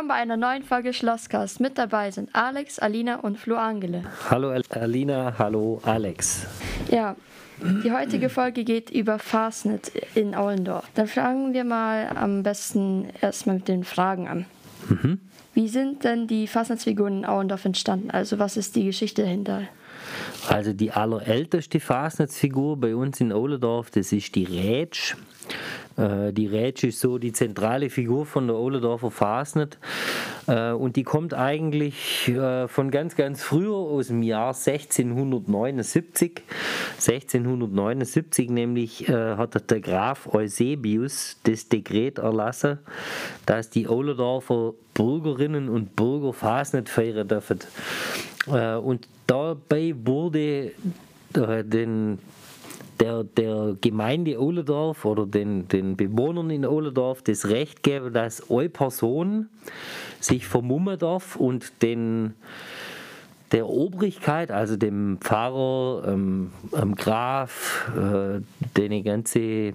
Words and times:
Willkommen 0.00 0.16
bei 0.16 0.22
einer 0.22 0.38
neuen 0.38 0.62
Folge 0.62 0.94
Schlosscast. 0.94 1.60
Mit 1.60 1.76
dabei 1.76 2.10
sind 2.10 2.30
Alex, 2.32 2.78
Alina 2.78 3.16
und 3.16 3.38
Flo 3.38 3.56
Angele. 3.56 4.04
Hallo 4.30 4.50
Alina, 4.70 5.34
hallo 5.36 5.78
Alex. 5.84 6.46
Ja, 6.90 7.16
die 7.84 7.92
heutige 7.92 8.30
Folge 8.30 8.64
geht 8.64 8.88
über 8.88 9.18
Fastnet 9.18 9.92
in 10.14 10.34
Aulendorf. 10.34 10.88
Dann 10.94 11.06
fangen 11.06 11.52
wir 11.52 11.64
mal 11.64 12.08
am 12.16 12.42
besten 12.42 13.08
erstmal 13.20 13.56
mit 13.56 13.68
den 13.68 13.84
Fragen 13.84 14.26
an. 14.26 14.46
Mhm. 14.88 15.20
Wie 15.52 15.68
sind 15.68 16.02
denn 16.02 16.26
die 16.26 16.46
Fastnetsfiguren 16.46 17.18
in 17.18 17.26
Auendorf 17.26 17.66
entstanden? 17.66 18.10
Also 18.10 18.38
was 18.38 18.56
ist 18.56 18.76
die 18.76 18.86
Geschichte 18.86 19.24
dahinter? 19.24 19.64
Also 20.48 20.72
die 20.72 20.92
allerälteste 20.92 21.78
Fastnetsfigur 21.78 22.78
bei 22.78 22.96
uns 22.96 23.20
in 23.20 23.34
Ohlendorf, 23.34 23.90
das 23.90 24.12
ist 24.12 24.34
die 24.34 24.44
Rätsch. 24.44 25.14
Äh, 26.00 26.32
die 26.32 26.46
Rätsch 26.46 26.84
ist 26.84 27.00
so 27.00 27.18
die 27.18 27.32
zentrale 27.32 27.90
Figur 27.90 28.24
von 28.24 28.46
der 28.46 28.56
Ohlendorfer 28.56 29.10
Fasnet 29.10 29.78
äh, 30.46 30.70
und 30.72 30.96
die 30.96 31.02
kommt 31.02 31.34
eigentlich 31.34 32.28
äh, 32.28 32.68
von 32.68 32.90
ganz, 32.90 33.16
ganz 33.16 33.42
früher 33.42 33.74
aus 33.74 34.06
dem 34.08 34.22
Jahr 34.22 34.54
1679. 34.54 36.42
1679 36.94 38.50
nämlich 38.50 39.08
hat 39.08 39.70
der 39.70 39.80
Graf 39.80 40.32
Eusebius 40.32 41.38
das 41.44 41.68
Dekret 41.68 42.18
erlassen, 42.18 42.78
dass 43.46 43.70
die 43.70 43.88
Ohlendorfer 43.88 44.74
Bürgerinnen 44.94 45.68
und 45.68 45.96
Bürger 45.96 46.32
Fasnet 46.32 46.88
feiern 46.88 47.26
dürfen. 47.26 47.60
Und 48.46 49.08
dabei 49.26 49.94
wurde 49.96 50.72
den 51.34 52.18
der, 53.00 53.24
der 53.24 53.76
Gemeinde 53.80 54.40
Ohlendorf 54.40 55.04
oder 55.04 55.26
den, 55.26 55.66
den 55.68 55.96
Bewohnern 55.96 56.50
in 56.50 56.66
Ohlendorf 56.66 57.22
das 57.22 57.48
Recht 57.48 57.82
geben, 57.82 58.12
dass 58.12 58.50
eine 58.50 58.68
Person 58.68 59.48
sich 60.20 60.46
vermummen 60.46 60.98
darf 60.98 61.36
und 61.36 61.82
den, 61.82 62.34
der 63.52 63.68
Obrigkeit, 63.68 64.50
also 64.50 64.76
dem 64.76 65.18
Pfarrer, 65.20 66.06
ähm, 66.06 66.52
ähm 66.76 66.94
Graf, 66.94 67.90
äh, 67.96 68.40
den 68.76 69.02
ganze 69.02 69.72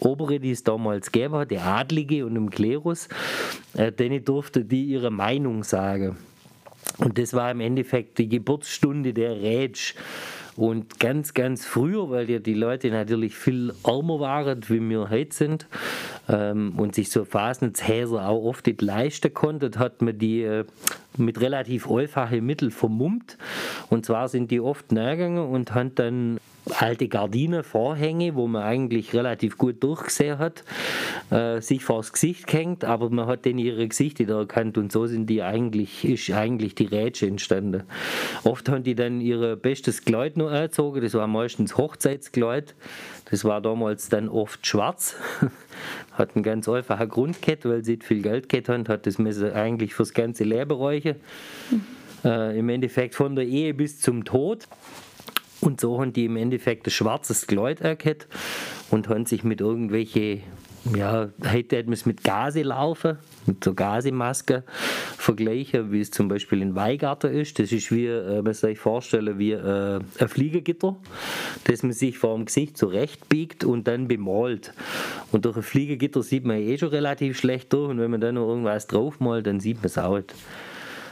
Obere, 0.00 0.40
die 0.40 0.50
es 0.50 0.64
damals 0.64 1.12
gab, 1.12 1.48
der 1.48 1.66
Adlige 1.66 2.26
und 2.26 2.34
im 2.34 2.50
Klerus, 2.50 3.08
äh, 3.74 3.92
denen 3.92 4.24
durfte 4.24 4.64
die 4.64 4.84
ihre 4.86 5.10
Meinung 5.10 5.62
sagen. 5.62 6.16
Und 6.98 7.18
das 7.18 7.32
war 7.34 7.50
im 7.50 7.60
Endeffekt 7.60 8.18
die 8.18 8.28
Geburtsstunde 8.28 9.12
der 9.12 9.40
Rätsch. 9.40 9.94
Und 10.56 11.00
ganz, 11.00 11.34
ganz 11.34 11.66
früher, 11.66 12.10
weil 12.10 12.30
ja 12.30 12.38
die 12.38 12.54
Leute 12.54 12.90
natürlich 12.90 13.34
viel 13.34 13.72
ärmer 13.84 14.20
waren, 14.20 14.60
wie 14.68 14.80
wir 14.80 15.10
heute 15.10 15.34
sind, 15.34 15.66
ähm, 16.28 16.74
und 16.76 16.94
sich 16.94 17.10
so 17.10 17.24
Fasnetshäser 17.24 18.28
auch 18.28 18.44
oft 18.44 18.66
nicht 18.66 18.80
leisten 18.80 19.34
konnten, 19.34 19.78
hat 19.78 20.00
man 20.00 20.18
die 20.18 20.42
äh, 20.42 20.64
mit 21.16 21.40
relativ 21.40 21.90
einfachen 21.90 22.44
Mitteln 22.44 22.70
vermummt. 22.70 23.36
Und 23.90 24.06
zwar 24.06 24.28
sind 24.28 24.50
die 24.50 24.60
oft 24.60 24.92
nachgegangen 24.92 25.46
und 25.46 25.74
haben 25.74 25.94
dann 25.94 26.38
alte 26.70 27.08
Gardinen, 27.08 27.62
Vorhänge, 27.62 28.34
wo 28.34 28.46
man 28.46 28.62
eigentlich 28.62 29.14
relativ 29.14 29.58
gut 29.58 29.82
durchgesehen 29.82 30.38
hat, 30.38 30.64
äh, 31.30 31.60
sich 31.60 31.84
vors 31.84 32.12
Gesicht 32.12 32.46
gehängt, 32.46 32.84
aber 32.84 33.10
man 33.10 33.26
hat 33.26 33.44
dann 33.46 33.58
ihre 33.58 33.86
Gesichter 33.86 34.28
erkannt 34.28 34.78
und 34.78 34.90
so 34.90 35.06
sind 35.06 35.26
die 35.26 35.42
eigentlich, 35.42 36.04
ist 36.04 36.30
eigentlich 36.30 36.74
die 36.74 36.86
Rätsche 36.86 37.26
entstanden. 37.26 37.82
Oft 38.44 38.68
haben 38.68 38.82
die 38.82 38.94
dann 38.94 39.20
ihr 39.20 39.56
bestes 39.56 40.04
Kleid 40.04 40.36
noch 40.36 40.50
angezogen, 40.50 41.02
das 41.02 41.14
war 41.14 41.26
meistens 41.26 41.76
Hochzeitskleid, 41.76 42.74
das 43.30 43.44
war 43.44 43.60
damals 43.60 44.08
dann 44.08 44.28
oft 44.28 44.66
schwarz, 44.66 45.16
hat 46.12 46.34
einen 46.34 46.42
ganz 46.42 46.68
einfachen 46.68 47.08
Grundkett, 47.08 47.64
weil 47.64 47.84
sie 47.84 47.98
viel 48.02 48.22
Geld 48.22 48.48
gehabt 48.48 48.68
haben, 48.68 48.88
hat 48.88 49.06
das 49.06 49.18
Messer 49.18 49.54
eigentlich 49.54 49.94
fürs 49.94 50.14
ganze 50.14 50.44
Leben 50.44 50.72
räuchen. 50.72 51.16
Mhm. 51.70 51.80
Äh, 52.24 52.58
Im 52.58 52.68
Endeffekt 52.70 53.14
von 53.14 53.36
der 53.36 53.44
Ehe 53.44 53.74
bis 53.74 54.00
zum 54.00 54.24
Tod. 54.24 54.66
Und 55.64 55.80
so 55.80 55.98
haben 55.98 56.12
die 56.12 56.26
im 56.26 56.36
Endeffekt 56.36 56.86
ein 56.86 56.90
schwarzes 56.90 57.46
Kleid 57.46 57.80
erkannt 57.80 58.28
und 58.90 59.08
haben 59.08 59.24
sich 59.24 59.44
mit 59.44 59.62
irgendwelche, 59.62 60.40
ja, 60.94 61.30
heute 61.42 61.76
hätten 61.76 61.88
wir 61.88 61.94
es 61.94 62.04
mit 62.04 62.22
Gase 62.22 62.62
laufen, 62.62 63.16
mit 63.46 63.64
so 63.64 63.72
Gasemaske 63.72 64.62
vergleichen, 65.16 65.90
wie 65.90 66.00
es 66.00 66.10
zum 66.10 66.28
Beispiel 66.28 66.60
in 66.60 66.74
Weigarten 66.74 67.32
ist. 67.32 67.58
Das 67.58 67.72
ist 67.72 67.90
wie, 67.90 68.04
äh, 68.04 68.42
man 68.42 68.52
sich 68.52 68.78
vorstellen, 68.78 69.38
wie 69.38 69.52
äh, 69.52 70.00
ein 70.18 70.28
Fliegergitter, 70.28 70.96
das 71.64 71.82
man 71.82 71.92
sich 71.92 72.18
vor 72.18 72.36
dem 72.36 72.44
Gesicht 72.44 72.76
zurechtbiegt 72.76 73.64
und 73.64 73.88
dann 73.88 74.06
bemalt. 74.06 74.74
Und 75.32 75.46
durch 75.46 75.56
ein 75.56 75.62
Fliegergitter 75.62 76.22
sieht 76.22 76.44
man 76.44 76.58
eh 76.58 76.76
schon 76.76 76.90
relativ 76.90 77.38
schlecht 77.38 77.72
durch 77.72 77.88
und 77.88 77.98
wenn 78.00 78.10
man 78.10 78.20
dann 78.20 78.34
noch 78.34 78.46
irgendwas 78.46 78.86
draufmalt, 78.86 79.46
dann 79.46 79.60
sieht 79.60 79.76
man 79.76 79.86
es 79.86 79.96
auch. 79.96 80.20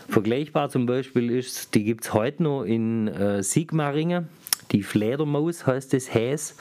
Vergleichbar 0.09 0.69
zum 0.69 0.85
Beispiel 0.85 1.31
ist, 1.31 1.75
die 1.75 1.85
gibt 1.85 2.05
es 2.05 2.13
heute 2.13 2.43
noch 2.43 2.65
in 2.65 3.09
äh, 3.09 3.43
Sigmaringen 3.43 4.29
die 4.73 4.83
Fledermaus 4.83 5.67
heißt 5.67 5.93
das 5.93 6.13
Häs 6.13 6.57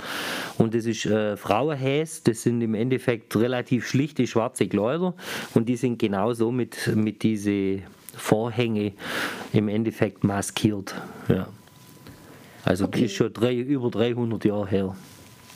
und 0.57 0.73
das 0.75 0.85
ist 0.85 1.05
äh, 1.05 1.37
Frauenhäs, 1.37 2.23
das 2.23 2.43
sind 2.43 2.61
im 2.61 2.75
Endeffekt 2.75 3.35
relativ 3.35 3.87
schlichte 3.87 4.27
schwarze 4.27 4.67
Kleider 4.67 5.15
und 5.53 5.67
die 5.69 5.77
sind 5.77 5.97
genauso 5.97 6.51
mit, 6.51 6.93
mit 6.95 7.23
diese 7.23 7.79
Vorhänge 8.15 8.93
im 9.53 9.69
Endeffekt 9.69 10.23
maskiert. 10.23 10.93
Ja. 11.27 11.47
Also 12.63 12.85
okay. 12.85 13.05
ist 13.05 13.15
schon 13.15 13.33
drei, 13.33 13.55
über 13.55 13.89
300 13.89 14.45
Jahre 14.45 14.67
her. 14.67 14.95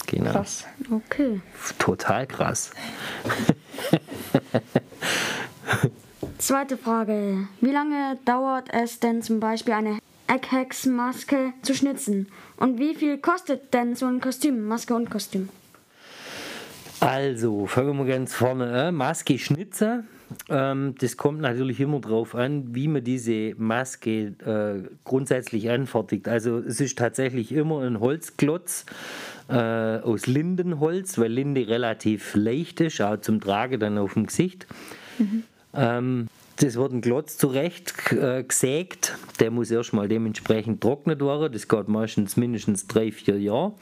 Genau. 0.08 0.32
Krass, 0.32 0.66
okay. 0.92 1.42
Total 1.80 2.26
krass. 2.28 2.72
Zweite 6.38 6.78
Frage. 6.78 7.48
Wie 7.60 7.72
lange 7.72 8.18
dauert 8.26 8.70
es 8.72 9.00
denn 9.00 9.22
zum 9.22 9.40
Beispiel 9.40 9.74
eine 9.74 10.00
Eckhexmaske 10.36 11.54
zu 11.62 11.74
schnitzen. 11.74 12.28
Und 12.58 12.80
wie 12.80 12.96
viel 12.96 13.18
kostet 13.18 13.74
denn 13.74 13.96
so 13.96 14.06
ein 14.06 14.20
Kostüm, 14.20 14.68
Maske 14.68 14.94
und 14.96 15.10
Kostüm? 15.10 15.50
Also, 17.00 17.66
fangen 17.66 17.98
wir 17.98 18.06
ganz 18.06 18.34
vorne 18.34 18.72
an. 18.72 18.96
Maske 18.96 19.38
schnitzen. 19.38 20.08
Ähm, 20.50 20.96
das 21.00 21.18
kommt 21.18 21.42
natürlich 21.42 21.80
immer 21.80 22.00
darauf 22.00 22.36
an, 22.36 22.74
wie 22.74 22.88
man 22.88 23.04
diese 23.04 23.54
Maske 23.58 24.34
äh, 24.46 24.90
grundsätzlich 25.04 25.70
anfertigt. 25.70 26.28
Also 26.28 26.60
es 26.60 26.82
ist 26.82 26.98
tatsächlich 26.98 27.52
immer 27.52 27.82
ein 27.82 28.00
Holzklotz 28.00 28.86
äh, 29.50 29.54
aus 29.54 30.26
Lindenholz, 30.26 31.18
weil 31.18 31.32
Linde 31.32 31.68
relativ 31.68 32.36
leicht 32.36 32.82
ist, 32.82 33.02
auch 33.02 33.22
zum 33.22 33.40
Tragen 33.40 33.80
dann 33.80 33.98
auf 33.98 34.14
dem 34.14 34.26
Gesicht. 34.26 34.66
Mhm. 35.20 35.44
Ähm, 35.74 36.28
das 36.58 36.76
wird 36.76 36.94
ein 36.94 37.02
Klotz 37.02 37.38
zurecht 37.38 37.94
äh, 38.12 38.44
gesägt. 38.44 39.18
Der 39.40 39.52
muss 39.52 39.72
erstmal 39.72 40.08
dementsprechend 40.08 40.82
trocknet 40.82 41.22
werden. 41.22 41.52
Das 41.52 41.68
geht 41.68 41.88
meistens 41.88 42.38
mindestens 42.38 42.88
drei, 42.88 43.12
vier 43.12 43.40
Jahre. 43.40 43.74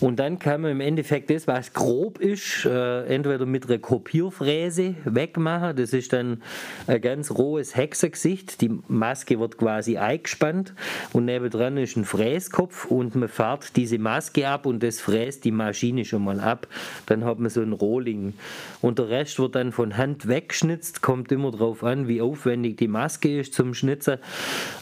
Und 0.00 0.18
dann 0.18 0.38
kann 0.38 0.62
man 0.62 0.70
im 0.72 0.80
Endeffekt 0.80 1.28
das, 1.28 1.46
was 1.46 1.74
grob 1.74 2.18
ist, 2.18 2.64
äh, 2.64 3.04
entweder 3.04 3.44
mit 3.44 3.68
einer 3.68 3.78
Kopierfräse 3.78 4.94
wegmachen. 5.04 5.76
Das 5.76 5.92
ist 5.92 6.14
dann 6.14 6.42
ein 6.86 7.00
ganz 7.02 7.30
rohes 7.30 7.76
Hexergesicht. 7.76 8.62
Die 8.62 8.78
Maske 8.88 9.38
wird 9.38 9.58
quasi 9.58 9.98
eingespannt 9.98 10.74
und 11.12 11.26
nebendran 11.26 11.76
ist 11.76 11.96
ein 11.96 12.06
Fräskopf 12.06 12.86
und 12.86 13.14
man 13.14 13.28
fährt 13.28 13.76
diese 13.76 13.98
Maske 13.98 14.48
ab 14.48 14.64
und 14.64 14.82
das 14.82 15.00
fräst 15.00 15.44
die 15.44 15.52
Maschine 15.52 16.06
schon 16.06 16.24
mal 16.24 16.40
ab. 16.40 16.66
Dann 17.04 17.24
hat 17.24 17.38
man 17.38 17.50
so 17.50 17.60
ein 17.60 17.72
Rohling. 17.72 18.32
Und 18.80 18.98
der 18.98 19.10
Rest 19.10 19.38
wird 19.38 19.54
dann 19.54 19.70
von 19.70 19.98
Hand 19.98 20.26
weggeschnitzt. 20.26 21.02
Kommt 21.02 21.30
immer 21.30 21.50
darauf 21.50 21.84
an, 21.84 22.08
wie 22.08 22.22
aufwendig 22.22 22.78
die 22.78 22.88
Maske 22.88 23.40
ist 23.40 23.52
zum 23.52 23.74
Schnitzen. 23.74 24.16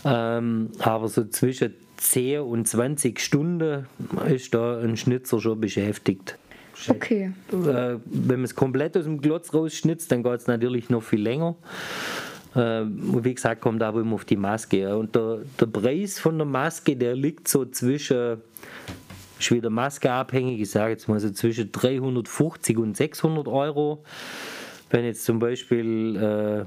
Ähm, 0.04 0.70
aber 0.78 1.08
so 1.08 1.24
zwischen 1.24 1.74
10 1.98 2.40
und 2.40 2.66
20 2.66 3.20
Stunden 3.20 3.86
ist 4.28 4.54
da 4.54 4.80
ein 4.80 4.96
Schnitzer 4.96 5.40
schon 5.40 5.60
beschäftigt. 5.60 6.38
Okay. 6.88 7.32
Äh, 7.50 7.96
wenn 8.04 8.36
man 8.36 8.44
es 8.44 8.54
komplett 8.54 8.96
aus 8.96 9.04
dem 9.04 9.20
Glotz 9.20 9.52
rausschnitzt, 9.52 10.12
dann 10.12 10.22
geht 10.22 10.40
es 10.40 10.46
natürlich 10.46 10.90
noch 10.90 11.02
viel 11.02 11.20
länger. 11.20 11.56
Äh, 12.54 12.84
wie 12.86 13.34
gesagt, 13.34 13.60
kommt 13.60 13.82
aber 13.82 14.00
immer 14.00 14.14
auf 14.14 14.24
die 14.24 14.36
Maske. 14.36 14.96
Und 14.96 15.14
der, 15.14 15.40
der 15.58 15.66
Preis 15.66 16.18
von 16.18 16.38
der 16.38 16.46
Maske, 16.46 16.96
der 16.96 17.16
liegt 17.16 17.48
so 17.48 17.64
zwischen, 17.64 18.40
ist 19.38 19.50
wieder 19.50 19.70
Maske 19.70 20.10
abhängig, 20.10 20.60
ich 20.60 20.70
sage 20.70 20.92
jetzt 20.92 21.08
mal 21.08 21.18
so 21.18 21.30
zwischen 21.30 21.72
350 21.72 22.78
und 22.78 22.96
600 22.96 23.48
Euro. 23.48 24.04
Wenn 24.90 25.04
jetzt 25.04 25.24
zum 25.24 25.38
Beispiel 25.38 26.16
äh, 26.16 26.64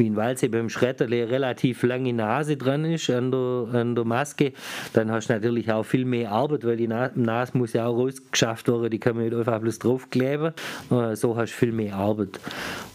wie 0.00 0.08
in 0.08 0.16
Walze 0.16 0.48
beim 0.48 0.68
Schredderle 0.68 1.30
relativ 1.30 1.84
lange 1.84 2.12
Nase 2.12 2.56
dran 2.56 2.84
ist 2.84 3.08
an 3.10 3.30
der, 3.30 3.68
an 3.72 3.94
der 3.94 4.04
Maske, 4.04 4.52
dann 4.94 5.12
hast 5.12 5.28
du 5.28 5.34
natürlich 5.34 5.70
auch 5.70 5.84
viel 5.84 6.04
mehr 6.04 6.32
Arbeit, 6.32 6.64
weil 6.64 6.76
die 6.76 6.88
Nase 6.88 7.56
muss 7.56 7.74
ja 7.74 7.86
auch 7.86 7.96
rausgeschafft 7.96 8.66
werden, 8.66 8.90
die 8.90 8.98
kann 8.98 9.14
man 9.14 9.26
nicht 9.26 9.36
einfach 9.36 9.60
bloß 9.60 9.78
draufkleben. 9.78 10.54
Äh, 10.90 11.14
so 11.14 11.36
hast 11.36 11.52
du 11.52 11.56
viel 11.56 11.72
mehr 11.72 11.94
Arbeit. 11.94 12.40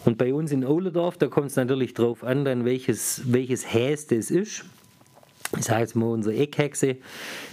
Und 0.04 0.18
bei 0.18 0.34
uns 0.34 0.52
in 0.52 0.66
Ohlendorf, 0.66 1.16
da 1.16 1.28
kommt 1.28 1.46
es 1.46 1.56
natürlich 1.56 1.94
drauf 1.94 2.22
an, 2.22 2.44
dann 2.44 2.64
welches, 2.64 3.22
welches 3.24 3.72
Häs 3.72 4.08
das 4.08 4.30
ist. 4.30 4.64
Sage 5.60 5.80
jetzt 5.80 5.94
mal 5.94 6.10
unsere 6.10 6.36
Eckhexe, 6.36 6.96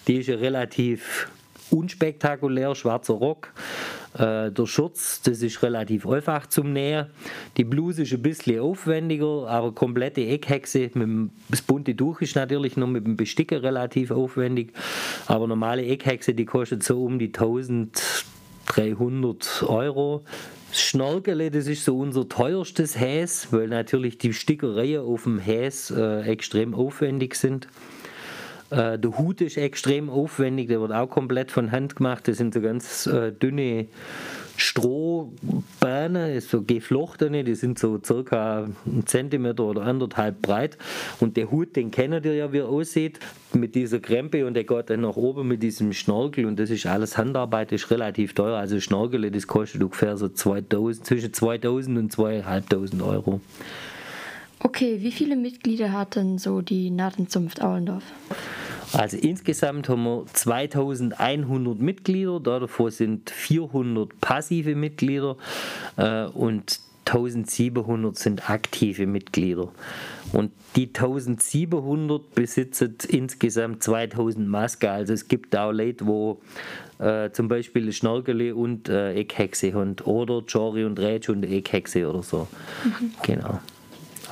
die 0.08 0.18
ist 0.18 0.28
ja 0.28 0.36
relativ 0.36 1.30
unspektakulär, 1.70 2.74
schwarzer 2.74 3.14
Rock, 3.14 3.54
Äh, 4.14 4.52
der 4.52 4.68
Schurz, 4.68 5.22
das 5.24 5.42
ist 5.42 5.64
relativ 5.64 6.08
einfach 6.08 6.46
zum 6.48 6.72
Nähen. 6.72 7.08
Die 7.58 7.64
Bluse 7.64 8.04
ist 8.04 8.14
ein 8.14 8.22
bisschen 8.22 8.60
aufwendiger, 8.60 9.48
aber 9.48 9.74
komplette 9.74 10.22
Eckhexe, 10.22 10.92
mit 10.94 10.96
dem, 10.96 11.32
das 11.50 11.64
bunte 11.64 11.96
Tuch 11.96 12.22
ist 12.22 12.36
natürlich 12.36 12.78
noch 12.78 12.86
mit 12.88 13.06
dem 13.06 13.18
Besticker 13.18 13.64
relativ 13.64 14.12
aufwendig, 14.12 14.72
aber 15.26 15.48
normale 15.48 15.84
Eckhexe, 15.86 16.36
die 16.36 16.46
kostet 16.46 16.84
so 16.84 17.04
um 17.04 17.18
die 17.18 17.34
1300 17.34 19.64
Euro. 19.68 20.24
Das 20.70 20.82
Schnorgele, 20.82 21.50
das 21.52 21.68
ist 21.68 21.86
so 21.86 21.98
unser 21.98 22.30
teuerstes 22.30 23.00
Häs, 23.00 23.48
weil 23.52 23.68
natürlich 23.68 24.20
die 24.20 24.34
Stickereien 24.34 25.02
auf 25.02 25.24
dem 25.24 25.40
Häs 25.40 25.90
äh, 25.92 26.22
extrem 26.22 26.76
aufwendig 26.76 27.36
sind. 27.36 27.68
Äh, 28.70 28.98
der 28.98 29.18
Hut 29.18 29.42
ist 29.42 29.58
extrem 29.58 30.10
aufwendig, 30.10 30.68
der 30.68 30.82
wird 30.82 30.92
auch 30.92 31.10
komplett 31.10 31.52
von 31.52 31.72
Hand 31.72 31.96
gemacht. 31.96 32.28
Das 32.28 32.38
sind 32.38 32.54
so 32.54 32.62
ganz 32.62 33.08
äh, 33.08 33.32
dünne 33.32 33.88
Strohbeine, 34.56 36.40
so 36.42 36.62
geflochtene, 36.62 37.44
die 37.44 37.56
sind 37.56 37.80
so 37.80 38.00
circa 38.04 38.68
einen 38.86 39.06
Zentimeter 39.06 39.64
oder 39.64 39.82
anderthalb 39.82 40.42
breit. 40.42 40.78
Und 41.20 41.38
der 41.38 41.50
Hut, 41.50 41.76
den 41.76 41.92
kennt 41.92 42.26
ihr 42.26 42.36
ja, 42.36 42.54
wie 42.54 42.60
er 42.60 42.70
aussieht, 42.70 43.20
mit 43.54 43.76
dieser 43.76 44.00
Krempe 44.00 44.46
und 44.46 44.54
der 44.54 44.64
geht 44.64 44.90
dann 44.90 45.02
nach 45.02 45.16
oben 45.16 45.48
mit 45.48 45.64
diesem 45.64 45.94
Schnorkel 45.94 46.46
und 46.46 46.60
das 46.60 46.70
ist 46.70 46.86
alles 46.86 47.18
Handarbeit, 47.18 47.72
ist 47.72 47.90
relativ 47.92 48.34
teuer. 48.34 48.58
Also 48.58 48.80
Schnorkel, 48.80 49.30
das 49.32 49.48
kostet 49.48 49.82
ungefähr 49.82 50.18
so 50.18 50.30
2000, 50.30 51.06
zwischen 51.06 51.34
2000 51.34 51.98
und 51.98 52.12
2500 52.12 53.08
Euro. 53.08 53.42
Okay, 54.64 54.98
wie 55.02 55.12
viele 55.12 55.36
Mitglieder 55.36 55.92
hat 55.92 56.16
denn 56.16 56.38
so 56.38 56.62
die 56.62 56.90
Narrenzunft 56.90 57.62
Aulendorf? 57.62 58.04
Also 58.94 59.18
insgesamt 59.18 59.90
haben 59.90 60.04
wir 60.04 60.26
2100 60.32 61.80
Mitglieder, 61.80 62.40
davon 62.40 62.92
sind 62.92 63.30
400 63.30 64.20
passive 64.22 64.76
Mitglieder 64.76 65.36
äh, 65.98 66.26
und 66.26 66.80
1700 67.06 68.18
sind 68.18 68.50
aktive 68.50 69.08
Mitglieder. 69.08 69.70
Und 70.32 70.52
die 70.76 70.88
1700 70.88 72.34
besitzen 72.34 72.96
insgesamt 73.08 73.84
2000 73.84 74.48
Masken. 74.48 74.90
Also 74.90 75.14
es 75.14 75.28
gibt 75.28 75.56
auch 75.56 75.72
Leute, 75.72 76.08
wo 76.08 76.42
äh, 77.00 77.30
zum 77.32 77.48
Beispiel 77.48 77.92
Schnorgeli 77.92 78.52
und 78.52 78.90
äh, 78.90 79.14
Eckhexe 79.14 79.74
haben 79.74 79.96
oder 80.06 80.44
Jory 80.48 80.86
und 80.86 81.00
Rätsch 81.00 81.30
und 81.30 81.44
Eckhexe 81.44 82.10
oder 82.10 82.24
so. 82.24 82.48
Mhm. 82.84 83.12
Genau. 83.22 83.60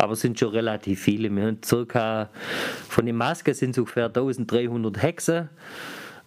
Aber 0.02 0.14
es 0.14 0.22
sind 0.22 0.40
schon 0.40 0.50
relativ 0.50 1.02
viele. 1.02 1.30
Wir 1.30 1.46
haben 1.46 1.60
circa, 1.64 2.30
von 2.90 3.06
den 3.06 3.16
Masken 3.16 3.54
sind 3.54 3.72
es 3.72 3.78
ungefähr 3.78 4.06
1300 4.06 5.00
Hexen, 5.00 5.50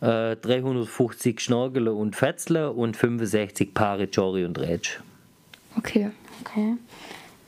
äh, 0.00 0.36
350 0.36 1.40
Schnorgel 1.40 1.88
und 1.88 2.14
Fetzle 2.14 2.70
und 2.70 2.96
65 2.96 3.74
Paare 3.74 4.04
Jory 4.04 4.44
und 4.44 4.60
Rätsch. 4.60 5.00
Okay. 5.76 6.12
Okay. 6.42 6.76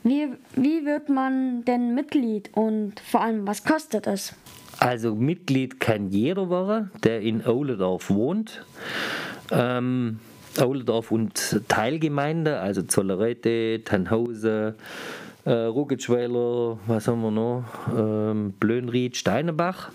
Wie, 0.03 0.27
wie 0.53 0.85
wird 0.85 1.07
man 1.07 1.63
denn 1.63 1.95
Mitglied 1.95 2.49
und 2.53 2.99
vor 2.99 3.21
allem, 3.21 3.47
was 3.47 3.63
kostet 3.63 4.05
es? 4.05 4.35
Also 4.79 5.15
Mitglied 5.15 5.79
kann 5.79 6.09
jeder 6.09 6.49
werden, 6.49 6.91
der 7.05 7.21
in 7.21 7.45
Ouledorf 7.45 8.09
wohnt. 8.09 8.65
Ähm, 9.49 10.19
Ouledorf 10.59 11.11
und 11.11 11.61
Teilgemeinde, 11.69 12.59
also 12.59 12.81
Zollerete, 12.81 13.81
Tannhausen, 13.85 14.75
äh, 15.47 15.67
Rugetschweiler, 15.67 16.77
was 16.87 17.07
haben 17.07 17.21
wir 17.21 17.31
noch? 17.31 17.63
Ähm, 17.97 18.53
Blönried, 18.59 19.15
Steinebach. 19.15 19.91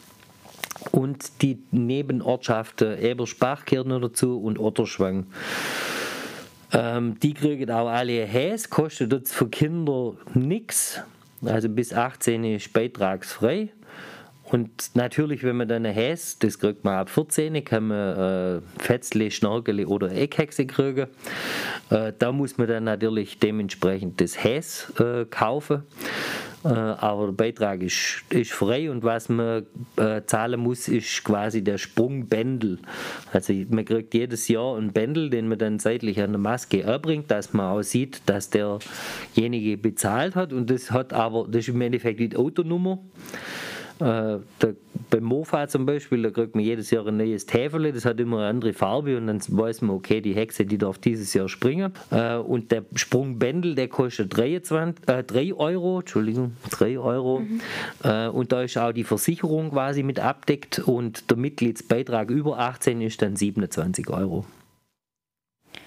Und 0.90 1.42
die 1.42 1.62
Nebenortschaften 1.70 2.98
Eberspach 2.98 3.66
gehören 3.66 3.88
noch 3.88 4.00
dazu 4.00 4.40
und 4.40 4.58
Otterschwang. 4.58 5.26
Ähm, 6.72 7.20
die 7.20 7.34
kriegen 7.34 7.70
auch 7.70 7.88
alle 7.88 8.24
Häs, 8.24 8.70
kostet 8.70 9.12
jetzt 9.12 9.34
für 9.34 9.48
Kinder 9.48 10.14
nichts. 10.32 11.00
Also 11.44 11.68
bis 11.68 11.92
18 11.92 12.44
ist 12.44 12.72
beitragsfrei. 12.72 13.68
Und 14.52 14.94
natürlich, 14.94 15.44
wenn 15.44 15.56
man 15.56 15.66
dann 15.66 15.86
Häs, 15.86 16.38
das 16.38 16.58
kriegt 16.58 16.84
man 16.84 16.96
ab 16.96 17.08
14, 17.08 17.64
kann 17.64 17.86
man 17.86 18.58
äh, 18.58 18.60
Fetzle, 18.78 19.30
Schnorgele 19.30 19.88
oder 19.88 20.12
Eckhexe 20.12 20.66
kriegen. 20.66 21.06
Äh, 21.88 22.12
da 22.18 22.32
muss 22.32 22.58
man 22.58 22.68
dann 22.68 22.84
natürlich 22.84 23.38
dementsprechend 23.38 24.20
das 24.20 24.44
Häs 24.44 24.92
äh, 25.00 25.24
kaufen. 25.24 25.84
Äh, 26.64 26.68
aber 26.68 27.28
der 27.28 27.32
Beitrag 27.32 27.82
ist, 27.82 28.24
ist 28.28 28.52
frei 28.52 28.90
und 28.90 29.02
was 29.02 29.30
man 29.30 29.64
äh, 29.96 30.20
zahlen 30.26 30.60
muss, 30.60 30.86
ist 30.86 31.24
quasi 31.24 31.64
der 31.64 31.78
Sprungbändel. 31.78 32.78
Also 33.32 33.54
man 33.70 33.86
kriegt 33.86 34.12
jedes 34.12 34.48
Jahr 34.48 34.76
einen 34.76 34.92
Bändel, 34.92 35.30
den 35.30 35.48
man 35.48 35.58
dann 35.58 35.78
seitlich 35.78 36.20
an 36.20 36.32
der 36.32 36.40
Maske 36.40 36.82
erbringt, 36.82 37.30
dass 37.30 37.54
man 37.54 37.78
auch 37.78 37.82
sieht, 37.82 38.20
dass 38.26 38.50
derjenige 38.50 39.78
bezahlt 39.78 40.36
hat 40.36 40.52
und 40.52 40.68
das 40.68 40.90
hat 40.90 41.14
aber, 41.14 41.46
das 41.48 41.62
ist 41.62 41.68
im 41.68 41.80
Endeffekt 41.80 42.20
die 42.20 42.36
Autonummer. 42.36 42.98
Äh, 44.02 44.40
der, 44.60 44.74
beim 45.10 45.24
Mofa 45.24 45.68
zum 45.68 45.86
Beispiel, 45.86 46.22
da 46.22 46.30
kriegt 46.30 46.54
man 46.54 46.64
jedes 46.64 46.90
Jahr 46.90 47.06
ein 47.06 47.18
neues 47.18 47.46
Täfel, 47.46 47.92
das 47.92 48.04
hat 48.04 48.18
immer 48.18 48.38
eine 48.38 48.46
andere 48.48 48.72
Farbe 48.72 49.16
und 49.16 49.26
dann 49.26 49.40
weiß 49.46 49.82
man, 49.82 49.94
okay, 49.96 50.20
die 50.20 50.34
Hexe, 50.34 50.64
die 50.64 50.78
darf 50.78 50.98
dieses 50.98 51.34
Jahr 51.34 51.48
springen. 51.48 51.92
Äh, 52.10 52.36
und 52.36 52.72
der 52.72 52.84
Sprungbändel, 52.94 53.74
der 53.74 53.88
kostet 53.88 54.36
23, 54.36 55.08
äh, 55.08 55.22
3 55.22 55.54
Euro, 55.54 56.00
Entschuldigung, 56.00 56.56
3 56.70 56.98
Euro. 56.98 57.40
Mhm. 57.40 57.60
Äh, 58.02 58.28
und 58.28 58.52
da 58.52 58.62
ist 58.62 58.76
auch 58.76 58.92
die 58.92 59.04
Versicherung 59.04 59.70
quasi 59.70 60.02
mit 60.02 60.18
abdeckt 60.18 60.80
und 60.80 61.30
der 61.30 61.36
Mitgliedsbeitrag 61.36 62.30
über 62.30 62.58
18 62.58 63.00
ist 63.02 63.22
dann 63.22 63.36
27 63.36 64.10
Euro. 64.10 64.44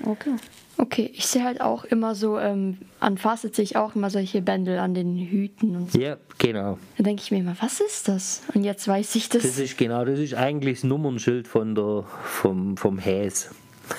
Okay. 0.06 0.36
Okay, 0.78 1.10
ich 1.14 1.26
sehe 1.26 1.44
halt 1.44 1.62
auch 1.62 1.86
immer 1.86 2.16
so, 2.16 2.38
ähm, 2.38 2.78
an 3.00 3.18
Facet 3.18 3.56
sehe 3.56 3.64
ich 3.64 3.78
auch 3.78 3.96
immer 3.96 4.10
solche 4.10 4.42
Bändel 4.42 4.78
an 4.78 4.94
den 4.94 5.18
Hüten 5.18 5.76
und 5.76 5.92
so. 5.92 6.00
Ja, 6.00 6.18
genau. 6.38 6.78
Da 6.98 7.04
denke 7.04 7.22
ich 7.24 7.32
mir 7.32 7.38
immer, 7.38 7.56
was 7.62 7.80
ist 7.80 8.10
das? 8.10 8.44
Und 8.54 8.66
jetzt 8.66 8.86
weiß 8.86 9.16
ich 9.16 9.30
das. 9.30 9.44
Das 9.44 9.58
ist 9.58 9.78
genau, 9.78 10.04
das 10.04 10.20
ist 10.20 10.34
eigentlich 10.34 10.82
das 10.82 10.84
Nummernschild 10.84 11.48
von 11.48 11.76
der, 11.76 12.04
vom, 12.24 12.76
vom 12.76 12.98
Häs. 12.98 13.52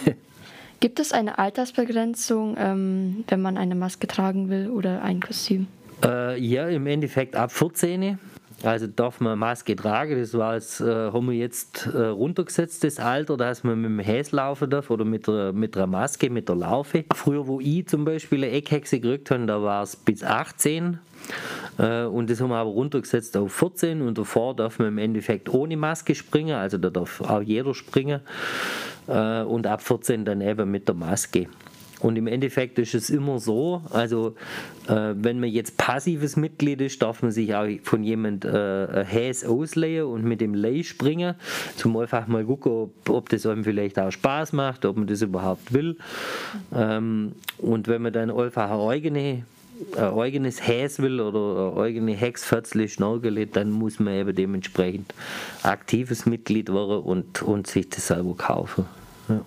Gibt 0.80 1.00
es 1.00 1.12
eine 1.12 1.38
Altersbegrenzung, 1.38 2.56
ähm, 2.58 3.24
wenn 3.28 3.40
man 3.40 3.56
eine 3.56 3.74
Maske 3.74 4.06
tragen 4.06 4.50
will 4.50 4.68
oder 4.68 5.02
ein 5.02 5.20
Kostüm? 5.20 5.68
Äh, 6.04 6.38
ja, 6.38 6.68
im 6.68 6.86
Endeffekt 6.86 7.36
ab 7.36 7.52
14. 7.52 8.18
Also 8.62 8.86
darf 8.86 9.20
man 9.20 9.38
Maske 9.38 9.76
tragen, 9.76 10.18
das 10.18 10.32
war 10.32 10.54
jetzt, 10.54 10.80
äh, 10.80 10.84
haben 11.12 11.28
wir 11.28 11.36
jetzt 11.36 11.86
äh, 11.92 12.06
runtergesetzt, 12.06 12.84
das 12.84 12.98
Alter, 12.98 13.36
dass 13.36 13.64
man 13.64 13.80
mit 13.80 13.90
dem 13.90 13.98
Häs 13.98 14.32
laufen 14.32 14.70
darf 14.70 14.90
oder 14.90 15.04
mit 15.04 15.26
der, 15.26 15.52
mit 15.52 15.74
der 15.74 15.86
Maske, 15.86 16.30
mit 16.30 16.48
der 16.48 16.56
Laufe. 16.56 17.04
Früher, 17.14 17.46
wo 17.46 17.60
ich 17.60 17.86
zum 17.86 18.06
Beispiel 18.06 18.42
eine 18.42 18.52
Eckhexe 18.52 18.98
gekriegt 18.98 19.30
habe, 19.30 19.44
da 19.44 19.62
war 19.62 19.82
es 19.82 19.94
bis 19.94 20.24
18 20.24 20.98
äh, 21.78 22.04
und 22.04 22.30
das 22.30 22.40
haben 22.40 22.48
wir 22.48 22.56
aber 22.56 22.70
runtergesetzt 22.70 23.36
auf 23.36 23.52
14 23.52 24.00
und 24.00 24.16
davor 24.16 24.56
darf 24.56 24.78
man 24.78 24.88
im 24.88 24.98
Endeffekt 24.98 25.52
ohne 25.52 25.76
Maske 25.76 26.14
springen, 26.14 26.56
also 26.56 26.78
da 26.78 26.88
darf 26.88 27.20
auch 27.20 27.42
jeder 27.42 27.74
springen. 27.74 28.20
Äh, 29.06 29.42
und 29.42 29.66
ab 29.66 29.82
14 29.82 30.24
dann 30.24 30.40
eben 30.40 30.70
mit 30.70 30.88
der 30.88 30.94
Maske. 30.94 31.46
Und 32.00 32.16
im 32.16 32.26
Endeffekt 32.26 32.78
ist 32.78 32.94
es 32.94 33.08
immer 33.08 33.38
so, 33.38 33.82
also 33.90 34.34
äh, 34.86 35.14
wenn 35.14 35.40
man 35.40 35.48
jetzt 35.48 35.78
passives 35.78 36.36
Mitglied 36.36 36.80
ist, 36.82 37.00
darf 37.00 37.22
man 37.22 37.30
sich 37.30 37.54
auch 37.54 37.66
von 37.84 38.04
jemand 38.04 38.44
äh, 38.44 39.04
Häs 39.04 39.44
ausleihen 39.44 40.04
und 40.04 40.24
mit 40.24 40.40
dem 40.40 40.54
Leih 40.54 40.82
springen, 40.82 41.36
zum 41.76 41.96
einfach 41.96 42.26
mal 42.26 42.44
gucken, 42.44 42.72
ob, 42.72 43.08
ob, 43.08 43.28
das 43.30 43.46
einem 43.46 43.64
vielleicht 43.64 43.98
auch 43.98 44.10
Spaß 44.10 44.52
macht, 44.52 44.84
ob 44.84 44.98
man 44.98 45.06
das 45.06 45.22
überhaupt 45.22 45.72
will. 45.72 45.96
Ähm, 46.74 47.32
und 47.58 47.88
wenn 47.88 48.02
man 48.02 48.12
dann 48.12 48.30
einfach 48.30 48.70
eine 48.70 48.90
eigene 48.90 49.42
ein 49.94 50.18
eigenes 50.18 50.66
Häs 50.66 51.00
will 51.00 51.20
oder 51.20 51.72
eine 51.72 51.82
eigene 51.82 52.12
Hexfötzle, 52.12 52.88
Schnorgele, 52.88 53.46
dann 53.46 53.70
muss 53.70 54.00
man 54.00 54.14
eben 54.14 54.34
dementsprechend 54.34 55.12
aktives 55.62 56.24
Mitglied 56.24 56.70
werden 56.70 57.02
und, 57.02 57.42
und 57.42 57.66
sich 57.66 57.90
das 57.90 58.06
selber 58.06 58.34
kaufen. 58.34 58.86
Ja. 59.28 59.42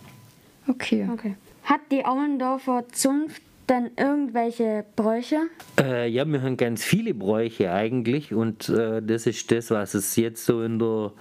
Okay. 0.67 1.09
okay. 1.11 1.35
Hat 1.69 1.81
die 1.91 2.03
Auendorfer 2.03 2.85
Zunft 2.91 3.43
denn 3.69 3.91
irgendwelche 3.95 4.85
Bräuche? 4.95 5.37
Äh, 5.79 6.09
ja, 6.09 6.25
wir 6.25 6.41
haben 6.41 6.57
ganz 6.57 6.83
viele 6.83 7.13
Bräuche 7.13 7.71
eigentlich 7.71 8.33
und 8.33 8.69
äh, 8.69 9.03
das 9.03 9.27
ist 9.27 9.51
das, 9.51 9.69
was 9.69 9.93
es 9.93 10.15
jetzt 10.15 10.45
so 10.45 10.63
in 10.63 10.79
der, 10.79 11.11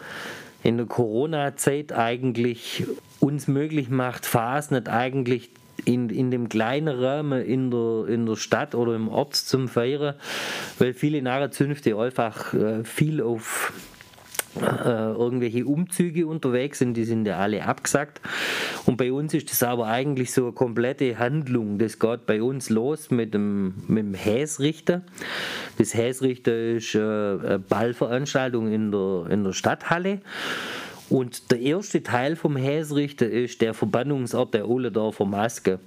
in 0.62 0.78
der 0.78 0.86
Corona-Zeit 0.86 1.92
eigentlich 1.92 2.86
uns 3.20 3.46
möglich 3.46 3.90
macht, 3.90 4.24
Fasnet 4.24 4.88
eigentlich 4.88 5.50
in, 5.84 6.08
in 6.08 6.30
dem 6.30 6.48
kleinen 6.48 6.98
Rahmen 6.98 7.42
in 7.42 7.70
der, 7.70 8.06
in 8.08 8.24
der 8.24 8.36
Stadt 8.36 8.74
oder 8.74 8.94
im 8.94 9.08
Ort 9.10 9.34
zum 9.36 9.68
Feiern, 9.68 10.14
weil 10.78 10.94
viele 10.94 11.20
Narrenzünfte 11.20 11.94
einfach 11.94 12.54
äh, 12.54 12.84
viel 12.84 13.20
auf 13.20 13.74
äh, 14.56 15.12
irgendwelche 15.12 15.64
Umzüge 15.66 16.26
unterwegs 16.26 16.78
sind, 16.78 16.94
die 16.94 17.04
sind 17.04 17.26
ja 17.26 17.38
alle 17.38 17.64
abgesagt. 17.64 18.20
Und 18.86 18.96
bei 18.96 19.12
uns 19.12 19.34
ist 19.34 19.50
das 19.50 19.62
aber 19.62 19.86
eigentlich 19.86 20.32
so 20.32 20.44
eine 20.44 20.52
komplette 20.52 21.18
Handlung. 21.18 21.78
Das 21.78 21.98
geht 21.98 22.26
bei 22.26 22.42
uns 22.42 22.70
los 22.70 23.10
mit 23.10 23.34
dem, 23.34 23.74
mit 23.86 24.04
dem 24.04 24.14
Häsrichter. 24.14 25.02
Das 25.76 25.94
Häsrichter 25.94 26.56
ist 26.76 26.94
äh, 26.94 26.98
eine 26.98 27.58
Ballveranstaltung 27.58 28.72
in 28.72 28.90
der, 28.90 29.26
in 29.30 29.44
der 29.44 29.52
Stadthalle. 29.52 30.20
Und 31.10 31.50
der 31.50 31.60
erste 31.60 32.02
Teil 32.02 32.36
vom 32.36 32.56
Häsrichter 32.56 33.28
ist 33.28 33.62
der 33.62 33.72
Verbannungsort 33.72 34.52
der 34.52 34.68
Ohlendorfer 34.68 35.24
Maske. 35.24 35.78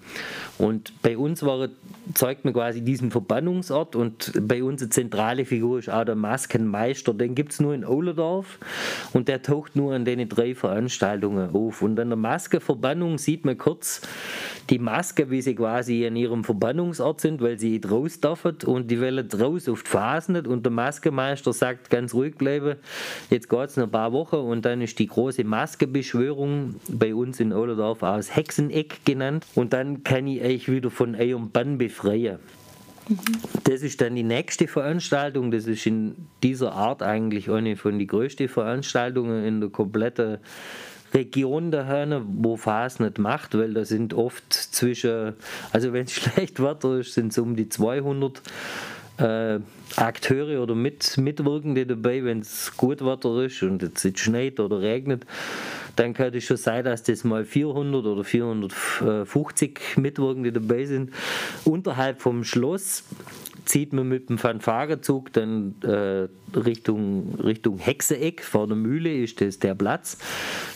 Und 0.58 0.94
bei 1.02 1.18
uns 1.18 1.44
war, 1.44 1.70
zeigt 2.16 2.44
man 2.44 2.54
quasi 2.54 2.82
diesen 2.82 3.12
Verbannungsort 3.12 3.96
und 3.96 4.32
bei 4.48 4.64
uns 4.64 4.82
eine 4.82 4.90
zentrale 4.90 5.46
Figur 5.46 5.80
ist 5.80 5.90
auch 5.90 6.06
der 6.06 6.16
Maskenmeister. 6.16 7.14
Den 7.14 7.36
gibt 7.36 7.52
es 7.54 7.60
nur 7.60 7.76
in 7.76 7.86
Ohlendorf 7.86 8.58
und 9.14 9.28
der 9.28 9.44
taucht 9.44 9.76
nur 9.76 9.94
an 9.94 10.06
den 10.06 10.28
drei 10.28 10.56
Veranstaltungen 10.56 11.54
auf. 11.54 11.82
Und 11.82 12.00
an 12.00 12.10
der 12.10 12.18
Maskeverbannung 12.18 13.18
sieht 13.18 13.46
man 13.46 13.58
kurz 13.58 14.02
die 14.70 14.80
Maske, 14.80 15.30
wie 15.30 15.42
sie 15.42 15.56
quasi 15.56 16.06
an 16.08 16.16
ihrem 16.16 16.44
Verbannungsort 16.44 17.22
sind, 17.22 17.42
weil 17.42 17.60
sie 17.60 17.82
raus 17.90 18.20
dürfen 18.20 18.58
und 18.66 18.90
die 18.90 19.02
wollen 19.02 19.28
raus 19.32 19.68
auf 19.68 19.84
die 19.84 19.90
Phasen 19.90 20.36
und 20.48 20.64
der 20.66 20.72
Maskemeister 20.72 21.54
sagt 21.54 21.90
ganz 21.90 22.14
ruhig 22.14 22.36
bleiben, 22.36 22.78
jetzt 23.30 23.50
geht 23.50 23.70
es 23.70 23.78
noch 23.78 23.86
ein 23.86 23.92
paar 23.92 24.14
Wochen 24.14 24.38
und 24.38 24.64
dann 24.64 24.82
ist 24.82 24.98
die 24.98 25.08
große 25.12 25.44
Maskebeschwörung 25.44 26.76
bei 26.90 27.14
uns 27.14 27.40
in 27.40 27.54
Ohlendorf 27.54 28.02
aus 28.02 28.36
Hexeneck 28.36 29.06
genannt 29.06 29.46
und 29.56 29.74
dann 29.74 30.04
kann 30.04 30.26
ich 30.28 30.42
euch 30.42 30.72
wieder 30.72 30.90
von 30.90 31.16
eurem 31.16 31.52
Bann 31.52 31.78
befreien. 31.78 32.40
Das 33.66 33.82
ist 33.82 34.00
dann 34.02 34.16
die 34.16 34.24
nächste 34.24 34.68
Veranstaltung. 34.68 35.52
Das 35.52 35.66
ist 35.66 35.86
in 35.86 36.16
dieser 36.44 36.72
Art 36.74 37.04
eigentlich 37.04 37.50
eine 37.50 37.76
von 37.76 38.00
den 38.00 38.08
größten 38.08 38.48
Veranstaltungen 38.48 39.44
in 39.44 39.60
der 39.60 39.70
kompletten 39.70 40.38
Region 41.14 41.72
daheim, 41.72 42.24
wo 42.38 42.56
Fas 42.56 43.00
nicht 43.00 43.18
macht, 43.18 43.58
weil 43.58 43.74
da 43.74 43.84
sind 43.84 44.14
oft 44.14 44.54
zwischen, 44.54 45.34
also 45.72 45.94
wenn 45.94 46.06
es 46.06 46.14
schlecht 46.14 46.62
Wetter 46.62 47.00
ist, 47.00 47.14
sind 47.14 47.32
es 47.32 47.38
um 47.38 47.56
die 47.56 47.68
200 47.68 48.42
äh, 49.22 49.60
Akteure 49.96 50.62
oder 50.62 50.76
Mit 50.76 51.18
Mitwirkende 51.18 51.86
dabei, 51.86 52.24
wenn 52.24 52.40
es 52.40 52.76
gut 52.76 53.06
Wetter 53.06 53.44
ist 53.44 53.62
und 53.64 53.84
es 53.84 54.20
schneit 54.20 54.60
oder 54.60 54.82
regnet. 54.82 55.26
Dann 55.96 56.14
könnte 56.14 56.38
es 56.38 56.46
schon 56.46 56.58
sein, 56.58 56.86
dass 56.86 57.04
das 57.04 57.24
mal 57.24 57.46
400 57.46 58.06
oder 58.06 58.24
450 58.24 59.98
Mitwirkende 59.98 60.52
dabei 60.52 60.86
sind. 60.86 61.12
Unterhalb 61.66 62.22
vom 62.22 62.44
Schloss 62.44 63.04
zieht 63.66 63.94
man 63.94 64.08
mit 64.08 64.30
dem 64.30 64.38
Fanfarezug 64.38 65.34
dann 65.34 65.76
äh, 65.84 66.28
Richtung, 66.58 67.36
Richtung 67.36 67.78
Hexeeck, 67.78 68.44
vor 68.44 68.68
der 68.68 68.76
Mühle 68.76 69.14
ist 69.14 69.40
das 69.42 69.60
der 69.60 69.76
Platz. 69.76 70.18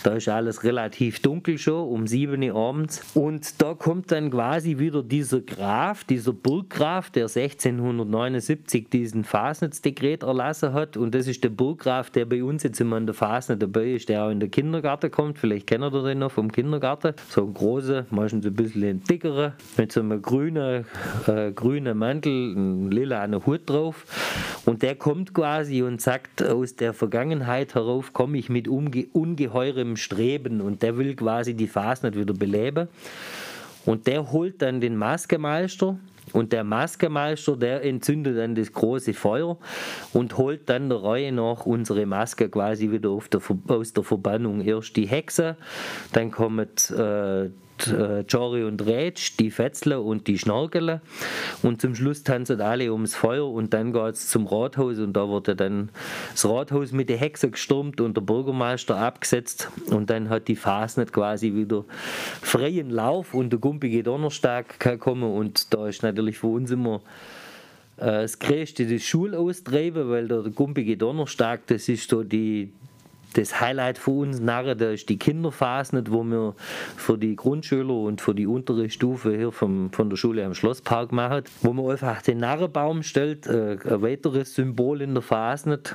Da 0.03 0.13
ist 0.13 0.29
alles 0.29 0.63
relativ 0.63 1.21
dunkel 1.21 1.57
schon, 1.57 1.87
um 1.89 2.07
7 2.07 2.41
Uhr 2.43 2.55
abends. 2.55 3.01
Und 3.13 3.61
da 3.61 3.73
kommt 3.73 4.11
dann 4.11 4.31
quasi 4.31 4.77
wieder 4.77 5.03
dieser 5.03 5.41
Graf, 5.41 6.03
dieser 6.03 6.33
Burggraf, 6.33 7.09
der 7.09 7.23
1679 7.23 8.89
diesen 8.89 9.23
Fasnitzdekret 9.23 10.23
erlassen 10.23 10.73
hat. 10.73 10.97
Und 10.97 11.13
das 11.13 11.27
ist 11.27 11.43
der 11.43 11.49
Burggraf, 11.49 12.09
der 12.09 12.25
bei 12.25 12.43
uns 12.43 12.63
jetzt 12.63 12.79
immer 12.79 12.95
an 12.95 13.05
der 13.05 13.15
Fasnet 13.15 13.61
dabei 13.61 13.93
ist, 13.93 14.09
der 14.09 14.23
auch 14.23 14.29
in 14.29 14.39
den 14.39 14.51
Kindergarten 14.51 15.04
kommt. 15.09 15.39
Vielleicht 15.39 15.67
kennt 15.67 15.83
ihr 15.83 16.03
den 16.03 16.19
noch 16.19 16.31
vom 16.31 16.51
Kindergarten. 16.51 17.13
So 17.29 17.45
ein 17.45 17.53
großer, 17.53 18.05
meistens 18.09 18.45
ein 18.45 18.53
bisschen 18.53 19.03
dickerer, 19.03 19.53
mit 19.77 19.91
so 19.91 20.01
einem 20.01 20.21
grünen, 20.21 20.85
äh, 21.27 21.51
grünen 21.51 21.97
Mantel, 21.97 22.53
ein 22.55 22.91
lila 22.91 23.27
Hut 23.45 23.61
drauf. 23.69 24.05
Und 24.65 24.81
der 24.81 24.95
kommt 24.95 25.33
quasi 25.33 25.83
und 25.83 26.01
sagt, 26.01 26.43
aus 26.43 26.75
der 26.75 26.93
Vergangenheit 26.93 27.75
herauf 27.75 28.13
komme 28.13 28.37
ich 28.37 28.49
mit 28.49 28.67
ungeheurem 28.67 29.95
Streben 29.95 30.61
und 30.61 30.81
der 30.81 30.97
will 30.97 31.15
quasi 31.15 31.53
die 31.53 31.67
Fasnet 31.67 32.15
wieder 32.15 32.33
beleben. 32.33 32.87
Und 33.85 34.07
der 34.07 34.31
holt 34.31 34.61
dann 34.61 34.81
den 34.81 34.97
Maskemeister 34.97 35.97
und 36.35 36.51
der 36.51 36.65
Maskemeister, 36.65 37.55
der 37.55 37.83
entzündet 37.83 38.37
dann 38.37 38.55
das 38.55 38.73
große 38.73 39.13
Feuer 39.13 39.57
und 40.11 40.37
holt 40.37 40.69
dann 40.69 40.89
der 40.89 41.01
Reihe 41.01 41.31
nach 41.31 41.65
unsere 41.65 42.05
Maske 42.05 42.49
quasi 42.49 42.91
wieder 42.91 43.17
der, 43.31 43.41
aus 43.69 43.93
der 43.93 44.03
Verbannung. 44.03 44.61
Erst 44.61 44.97
die 44.97 45.07
Hexe, 45.07 45.55
dann 46.11 46.31
kommt 46.31 46.91
äh, 46.91 47.49
äh, 47.87 48.21
Jory 48.21 48.63
und 48.63 48.85
Rätsch, 48.85 49.37
die 49.39 49.51
Fetzler 49.51 50.01
und 50.01 50.27
die 50.27 50.37
Schnorkele. 50.37 51.01
Und 51.61 51.81
zum 51.81 51.95
Schluss 51.95 52.23
tanzen 52.23 52.61
alle 52.61 52.91
ums 52.91 53.15
Feuer 53.15 53.49
und 53.49 53.73
dann 53.73 53.93
geht 53.93 54.15
es 54.15 54.29
zum 54.29 54.47
Rathaus 54.47 54.97
und 54.99 55.13
da 55.13 55.27
wurde 55.27 55.55
dann 55.55 55.89
das 56.31 56.45
Rathaus 56.45 56.91
mit 56.91 57.09
der 57.09 57.17
Hexe 57.17 57.49
gestürmt 57.49 58.01
und 58.01 58.15
der 58.17 58.21
Bürgermeister 58.21 58.97
abgesetzt. 58.97 59.69
Und 59.89 60.09
dann 60.09 60.29
hat 60.29 60.47
die 60.47 60.55
Fasnet 60.55 61.11
quasi 61.13 61.53
wieder 61.53 61.85
freien 62.41 62.89
Lauf 62.89 63.33
und 63.33 63.51
der 63.51 63.59
gumpige 63.59 64.03
Donnerstag 64.03 64.79
gekommen. 64.79 65.35
Und 65.35 65.73
da 65.73 65.87
ist 65.87 66.03
natürlich 66.03 66.37
für 66.37 66.47
uns 66.47 66.71
immer 66.71 67.01
äh, 67.97 68.21
das 68.23 68.39
größte 68.39 68.85
das 68.85 69.03
Schulaustreiben, 69.03 70.09
weil 70.09 70.27
der, 70.27 70.43
der 70.43 70.51
gumpige 70.51 70.97
Donnerstag, 70.97 71.67
das 71.67 71.89
ist 71.89 72.09
so 72.09 72.23
die, 72.23 72.71
das 73.37 73.59
Highlight 73.59 73.97
für 73.97 74.11
uns 74.11 74.39
Narren, 74.39 74.77
da 74.77 74.91
ist 74.91 75.09
die 75.09 75.17
Kinderphase, 75.17 76.03
wo 76.09 76.23
wir 76.23 76.55
für 76.95 77.17
die 77.17 77.35
Grundschüler 77.35 77.93
und 77.93 78.21
für 78.21 78.33
die 78.33 78.47
untere 78.47 78.89
Stufe 78.89 79.35
hier 79.35 79.51
vom, 79.51 79.91
von 79.91 80.09
der 80.09 80.17
Schule 80.17 80.45
am 80.45 80.53
Schlosspark 80.53 81.11
machen, 81.11 81.43
wo 81.61 81.73
man 81.73 81.91
einfach 81.91 82.21
den 82.21 82.39
Narrenbaum 82.39 83.03
stellt, 83.03 83.47
äh, 83.47 83.77
ein 83.85 84.01
weiteres 84.01 84.55
Symbol 84.55 85.01
in 85.01 85.13
der 85.13 85.23
Phase. 85.23 85.79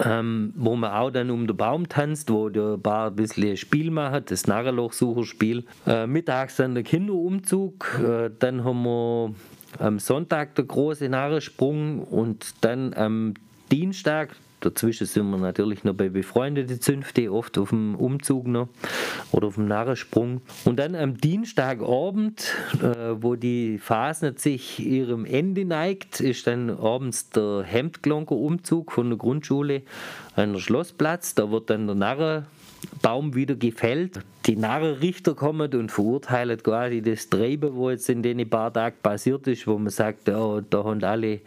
Ähm, 0.00 0.52
wo 0.54 0.76
man 0.76 0.92
auch 0.92 1.10
dann 1.10 1.28
um 1.28 1.48
den 1.48 1.56
Baum 1.56 1.88
tanzt, 1.88 2.30
wo 2.30 2.48
der 2.48 2.76
Bar 2.76 3.08
ein 3.08 3.16
bisschen 3.16 3.56
Spiel 3.56 3.90
macht, 3.90 4.30
das 4.30 4.46
Narrenlochsucherspiel. 4.46 5.64
Äh, 5.88 6.06
mittags 6.06 6.54
dann 6.54 6.74
der 6.74 6.84
Kinderumzug, 6.84 7.98
äh, 8.00 8.30
dann 8.38 8.62
haben 8.62 8.84
wir 8.84 9.34
am 9.78 9.98
Sonntag 9.98 10.54
der 10.54 10.66
große 10.66 11.08
Narrensprung 11.08 12.00
und 12.04 12.54
dann 12.60 12.94
am 12.94 13.34
Dienstag, 13.72 14.36
Dazwischen 14.60 15.06
sind 15.06 15.30
wir 15.30 15.38
natürlich 15.38 15.84
noch 15.84 15.94
bei 15.94 16.08
befreundeten 16.08 16.80
Zünfte, 16.80 17.32
oft 17.32 17.56
auf 17.58 17.70
dem 17.70 17.94
Umzug 17.94 18.46
noch 18.48 18.68
oder 19.30 19.48
auf 19.48 19.54
dem 19.54 19.68
Narrensprung. 19.68 20.40
Und 20.64 20.78
dann 20.78 20.96
am 20.96 21.16
Dienstagabend, 21.16 22.54
äh, 22.82 23.14
wo 23.22 23.36
die 23.36 23.78
Phase 23.78 24.34
sich 24.36 24.80
ihrem 24.80 25.24
Ende 25.24 25.64
neigt, 25.64 26.20
ist 26.20 26.46
dann 26.46 26.70
abends 26.70 27.30
der 27.30 27.62
Hemdglonker-Umzug 27.62 28.90
von 28.90 29.10
der 29.10 29.18
Grundschule 29.18 29.82
an 30.34 30.54
den 30.54 30.60
Schlossplatz. 30.60 31.34
Da 31.34 31.50
wird 31.50 31.70
dann 31.70 31.86
der 31.86 31.94
Narrenbaum 31.94 33.34
wieder 33.34 33.54
gefällt. 33.54 34.20
Die 34.46 34.56
Narrenrichter 34.56 35.34
kommen 35.34 35.72
und 35.74 35.92
verurteilen 35.92 36.60
quasi 36.62 37.00
das 37.00 37.28
Treiben, 37.28 37.74
wo 37.74 37.90
jetzt 37.90 38.08
in 38.08 38.22
den 38.22 38.48
paar 38.48 38.72
Tagen 38.72 38.96
passiert 39.02 39.46
ist, 39.46 39.66
wo 39.66 39.78
man 39.78 39.90
sagt, 39.90 40.26
ja, 40.26 40.60
da 40.62 40.84
haben 40.84 41.04
alle 41.04 41.40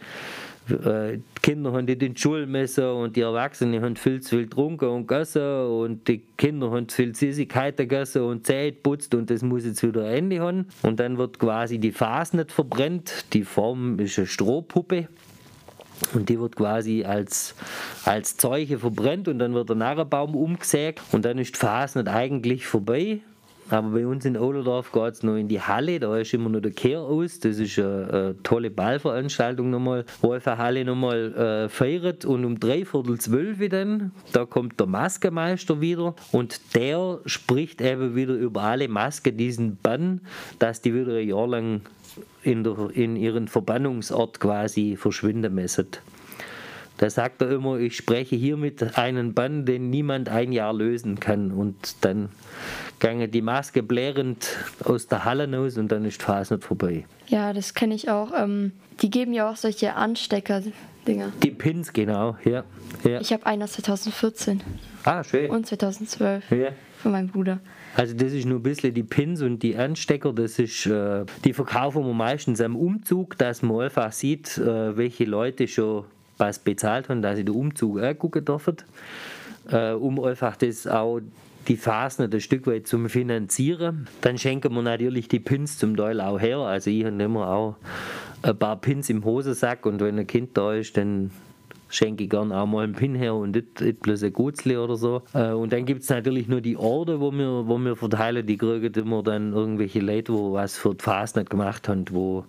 die 0.68 1.22
Kinder 1.42 1.72
haben 1.72 1.86
den 1.86 2.16
Schulmesser 2.16 2.94
und 2.94 3.16
die 3.16 3.20
Erwachsenen 3.20 3.82
haben 3.82 3.96
viel 3.96 4.20
zu 4.20 4.36
viel 4.36 4.44
getrunken 4.44 4.88
und 4.88 5.06
gegessen 5.06 5.66
und 5.66 6.06
die 6.06 6.22
Kinder 6.36 6.70
haben 6.70 6.88
zu 6.88 6.96
viel 6.96 7.14
Süßigkeiten 7.14 7.88
gegessen 7.88 8.22
und 8.22 8.46
Zähne 8.46 8.72
putzt 8.72 9.14
und 9.14 9.28
das 9.30 9.42
muss 9.42 9.64
jetzt 9.64 9.82
wieder 9.82 10.04
ein 10.04 10.30
Ende 10.30 10.40
haben. 10.40 10.66
Und 10.82 11.00
dann 11.00 11.18
wird 11.18 11.38
quasi 11.38 11.78
die 11.78 11.92
Phase 11.92 12.36
nicht 12.36 12.52
verbrennt. 12.52 13.24
Die 13.32 13.44
Form 13.44 13.98
ist 13.98 14.18
eine 14.18 14.26
Strohpuppe. 14.26 15.08
Und 16.14 16.28
die 16.28 16.38
wird 16.38 16.56
quasi 16.56 17.04
als, 17.04 17.54
als 18.04 18.36
Zeuge 18.36 18.78
verbrennt 18.78 19.28
und 19.28 19.38
dann 19.38 19.54
wird 19.54 19.68
der 19.68 19.76
Narrenbaum 19.76 20.34
umgesägt 20.34 21.00
und 21.12 21.24
dann 21.24 21.38
ist 21.38 21.54
die 21.54 21.58
Phase 21.58 22.04
eigentlich 22.08 22.66
vorbei, 22.66 23.20
aber 23.72 23.90
bei 23.90 24.06
uns 24.06 24.24
in 24.24 24.36
Ohlerdorf 24.36 24.92
geht 24.92 25.14
es 25.14 25.22
noch 25.22 25.36
in 25.36 25.48
die 25.48 25.60
Halle, 25.60 25.98
da 25.98 26.16
ist 26.18 26.34
immer 26.34 26.50
noch 26.50 26.60
der 26.60 26.72
Kehr 26.72 27.00
aus. 27.00 27.40
Das 27.40 27.58
ist 27.58 27.78
eine, 27.78 28.08
eine 28.12 28.42
tolle 28.42 28.70
Ballveranstaltung 28.70 29.70
nochmal, 29.70 30.04
wo 30.20 30.32
einfach 30.32 30.58
Halle 30.58 30.84
nochmal 30.84 31.34
äh, 31.34 31.68
feiert. 31.68 32.24
Und 32.24 32.44
um 32.44 32.60
dreiviertel 32.60 33.18
zwölf 33.18 33.58
dann, 33.70 34.12
da 34.32 34.44
kommt 34.44 34.78
der 34.78 34.86
Maskemeister 34.86 35.80
wieder 35.80 36.14
und 36.32 36.74
der 36.74 37.20
spricht 37.26 37.80
eben 37.80 38.14
wieder 38.14 38.34
über 38.34 38.62
alle 38.62 38.88
Masken 38.88 39.36
diesen 39.36 39.76
Bann, 39.76 40.20
dass 40.58 40.82
die 40.82 40.94
wieder 40.94 41.16
ein 41.16 41.28
Jahr 41.28 41.46
lang 41.46 41.80
in, 42.42 42.64
der, 42.64 42.90
in 42.92 43.16
ihren 43.16 43.48
Verbannungsort 43.48 44.40
quasi 44.40 44.96
verschwinden 44.96 45.54
müssen. 45.54 45.86
Da 46.98 47.10
sagt 47.10 47.42
er 47.42 47.50
immer, 47.50 47.78
ich 47.78 47.96
spreche 47.96 48.36
hiermit 48.36 48.96
einen 48.96 49.34
Bann, 49.34 49.64
den 49.64 49.90
niemand 49.90 50.28
ein 50.28 50.52
Jahr 50.52 50.72
lösen 50.72 51.18
kann. 51.18 51.50
Und 51.50 52.04
dann 52.04 52.28
gange 53.02 53.28
die 53.28 53.42
Maske 53.42 53.82
blärend 53.82 54.48
aus 54.84 55.08
der 55.08 55.24
Halle 55.24 55.52
raus 55.52 55.76
und 55.76 55.90
dann 55.90 56.04
ist 56.04 56.20
die 56.20 56.24
Phase 56.24 56.54
nicht 56.54 56.64
vorbei. 56.64 57.04
Ja, 57.26 57.52
das 57.52 57.74
kenne 57.74 57.94
ich 57.94 58.08
auch. 58.08 58.30
Ähm, 58.32 58.70
die 59.02 59.10
geben 59.10 59.32
ja 59.32 59.50
auch 59.50 59.56
solche 59.56 59.94
Anstecker-Dinger. 59.94 61.32
Die 61.42 61.50
Pins, 61.50 61.92
genau, 61.92 62.36
ja. 62.44 62.62
ja. 63.02 63.20
Ich 63.20 63.32
habe 63.32 63.44
einen 63.44 63.64
aus 63.64 63.72
2014. 63.72 64.62
Ah, 65.02 65.24
schön. 65.24 65.50
Und 65.50 65.66
2012. 65.66 66.48
Ja. 66.52 66.68
Von 66.98 67.10
meinem 67.10 67.28
Bruder. 67.28 67.58
Also 67.96 68.14
das 68.14 68.32
ist 68.32 68.46
nur 68.46 68.60
ein 68.60 68.62
bisschen 68.62 68.94
die 68.94 69.02
Pins 69.02 69.42
und 69.42 69.64
die 69.64 69.76
Anstecker, 69.76 70.32
das 70.32 70.60
ist, 70.60 70.86
äh, 70.86 71.24
die 71.44 71.52
verkaufen 71.52 72.06
wir 72.06 72.14
meistens 72.14 72.60
am 72.60 72.76
Umzug, 72.76 73.36
dass 73.36 73.62
man 73.62 73.80
einfach 73.80 74.12
sieht, 74.12 74.56
äh, 74.58 74.96
welche 74.96 75.24
Leute 75.24 75.66
schon 75.66 76.04
was 76.38 76.60
bezahlt 76.60 77.08
haben, 77.08 77.20
dass 77.20 77.36
sie 77.36 77.44
den 77.44 77.54
Umzug 77.56 78.00
angucken 78.00 78.44
dürfen, 78.44 78.76
äh, 79.70 79.90
um 79.90 80.22
einfach 80.22 80.56
das 80.56 80.86
auch 80.86 81.20
die 81.68 81.76
Phasen 81.76 82.30
ein 82.30 82.40
Stück 82.40 82.66
weit 82.66 82.86
zum 82.86 83.08
Finanzieren. 83.08 84.08
Dann 84.20 84.38
schenken 84.38 84.74
wir 84.74 84.82
natürlich 84.82 85.28
die 85.28 85.40
Pins 85.40 85.78
zum 85.78 85.96
Teil 85.96 86.20
auch 86.20 86.40
her. 86.40 86.58
Also 86.58 86.90
ich 86.90 87.04
habe 87.04 87.22
immer 87.22 87.48
auch 87.48 87.76
ein 88.42 88.58
paar 88.58 88.76
Pins 88.76 89.08
im 89.10 89.24
Hosensack 89.24 89.86
und 89.86 90.00
wenn 90.00 90.18
ein 90.18 90.26
Kind 90.26 90.56
da 90.56 90.74
ist, 90.74 90.96
dann 90.96 91.30
schenke 91.88 92.24
ich 92.24 92.30
gerne 92.30 92.56
auch 92.56 92.66
mal 92.66 92.84
einen 92.84 92.94
Pin 92.94 93.14
her 93.14 93.34
und 93.34 93.54
nicht, 93.54 93.80
nicht 93.80 94.00
bloß 94.00 94.22
ein 94.24 94.32
Gutzli 94.32 94.76
oder 94.76 94.96
so. 94.96 95.22
Äh, 95.34 95.52
und 95.52 95.72
dann 95.72 95.84
gibt 95.84 96.02
es 96.02 96.08
natürlich 96.08 96.48
nur 96.48 96.60
die 96.60 96.76
Orte, 96.76 97.20
wo 97.20 97.30
wir, 97.30 97.68
wo 97.68 97.78
wir 97.78 97.96
verteilen, 97.96 98.46
die 98.46 98.56
kriegen 98.56 98.92
immer 98.94 99.22
dann 99.22 99.52
irgendwelche 99.52 100.00
Leute, 100.00 100.32
wo 100.32 100.54
was 100.54 100.76
für 100.76 100.94
die 100.94 101.10
nicht 101.36 101.50
gemacht 101.50 101.88
haben, 101.88 102.04
wo 102.10 102.44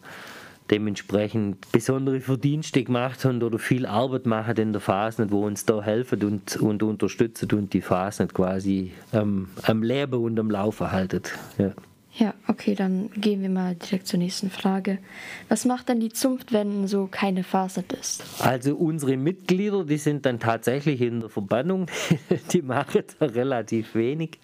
dementsprechend 0.74 1.72
besondere 1.72 2.20
Verdienste 2.20 2.84
gemacht 2.84 3.24
haben 3.26 3.44
oder 3.44 3.60
viel 3.60 3.86
Arbeit 3.86 4.26
machen 4.26 4.58
in 4.58 4.74
der 4.74 4.82
Phase, 4.82 5.30
wo 5.30 5.46
uns 5.46 5.66
da 5.66 5.84
helfen 5.84 6.24
und, 6.24 6.58
und 6.58 6.82
unterstützen 6.82 7.52
und 7.54 7.74
die 7.74 7.82
Phase 7.82 8.26
quasi 8.28 8.92
ähm, 9.14 9.50
am 9.62 9.84
Leben 9.84 10.24
und 10.24 10.40
am 10.40 10.50
Laufen 10.50 10.92
halten. 10.92 11.22
Ja. 11.60 11.74
Ja, 12.16 12.36
okay, 12.48 12.76
dann 12.76 13.10
gehen 13.14 13.42
wir 13.42 13.50
mal 13.50 13.74
direkt 13.74 14.06
zur 14.06 14.20
nächsten 14.20 14.52
Frage. 14.52 15.00
Was 15.50 15.66
macht 15.66 15.90
dann 15.90 16.00
die 16.00 16.12
Zunft, 16.12 16.54
wenn 16.54 16.88
so 16.88 17.08
keine 17.10 17.44
Faser 17.44 17.84
ist? 18.00 18.24
Also 18.40 18.76
unsere 18.76 19.18
Mitglieder, 19.18 19.84
die 19.84 19.98
sind 19.98 20.24
dann 20.28 20.40
tatsächlich 20.40 21.02
in 21.02 21.22
der 21.22 21.30
Verbannung, 21.30 21.88
die 22.52 22.62
machen 22.62 23.04
da 23.18 23.26
relativ 23.26 23.96
wenig. 23.96 24.40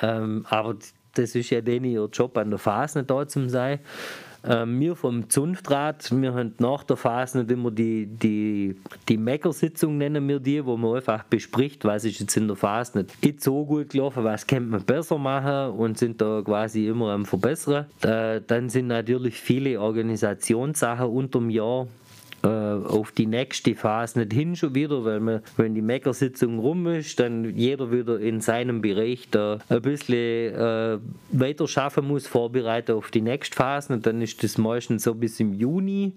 Ähm, 0.00 0.46
aber 0.48 0.76
das 1.12 1.34
ist 1.34 1.50
ja 1.50 1.60
denen 1.60 1.84
ihr 1.84 2.08
Job 2.10 2.38
an 2.38 2.48
der 2.48 2.58
Phase 2.58 3.04
da 3.04 3.28
zu 3.28 3.50
sein. 3.50 3.80
Ähm, 4.46 4.78
wir 4.78 4.94
vom 4.94 5.30
Zunftrat, 5.30 6.10
wir 6.10 6.34
haben 6.34 6.54
nach 6.58 6.84
der 6.84 6.96
Phase 6.96 7.38
nicht 7.38 7.50
immer 7.50 7.70
die, 7.70 8.06
die, 8.06 8.76
die 9.08 9.16
Meckersitzung, 9.16 9.96
nennen 9.96 10.28
wir 10.28 10.38
die, 10.38 10.64
wo 10.64 10.76
man 10.76 10.96
einfach 10.96 11.24
bespricht, 11.24 11.84
was 11.84 12.04
ist 12.04 12.20
jetzt 12.20 12.36
in 12.36 12.48
der 12.48 12.56
Phase 12.56 13.06
nicht 13.22 13.42
so 13.42 13.64
gut 13.64 13.90
gelaufen, 13.90 14.22
was 14.24 14.46
könnte 14.46 14.70
man 14.70 14.84
besser 14.84 15.16
machen 15.16 15.78
und 15.78 15.98
sind 15.98 16.20
da 16.20 16.42
quasi 16.44 16.88
immer 16.88 17.12
am 17.12 17.24
Verbessern. 17.24 17.86
Äh, 18.02 18.42
dann 18.46 18.68
sind 18.68 18.88
natürlich 18.88 19.40
viele 19.40 19.80
Organisationssachen 19.80 21.06
unter 21.06 21.38
dem 21.38 21.48
Jahr 21.50 21.86
äh, 22.44 22.46
auf 22.46 23.12
die 23.12 23.26
nächste 23.26 23.74
Phase 23.74 24.18
nicht 24.18 24.32
hin 24.32 24.54
schon 24.54 24.74
wieder, 24.74 25.04
weil 25.04 25.20
man, 25.20 25.40
wenn 25.56 25.74
die 25.74 25.82
Meckersitzung 25.82 26.58
rum 26.58 26.86
ist, 26.86 27.18
dann 27.18 27.56
jeder 27.56 27.90
wieder 27.90 28.20
in 28.20 28.40
seinem 28.40 28.82
Bereich 28.82 29.28
da 29.30 29.58
ein 29.68 29.82
bisschen 29.82 30.54
äh, 30.54 30.98
weiter 31.30 31.66
schaffen 31.66 32.06
muss, 32.06 32.26
vorbereiten 32.26 32.92
auf 32.92 33.10
die 33.10 33.22
nächste 33.22 33.56
Phase. 33.56 33.92
Und 33.94 34.06
dann 34.06 34.20
ist 34.20 34.42
das 34.42 34.58
meistens 34.58 35.04
so 35.04 35.14
bis 35.14 35.40
im 35.40 35.54
Juni. 35.54 36.12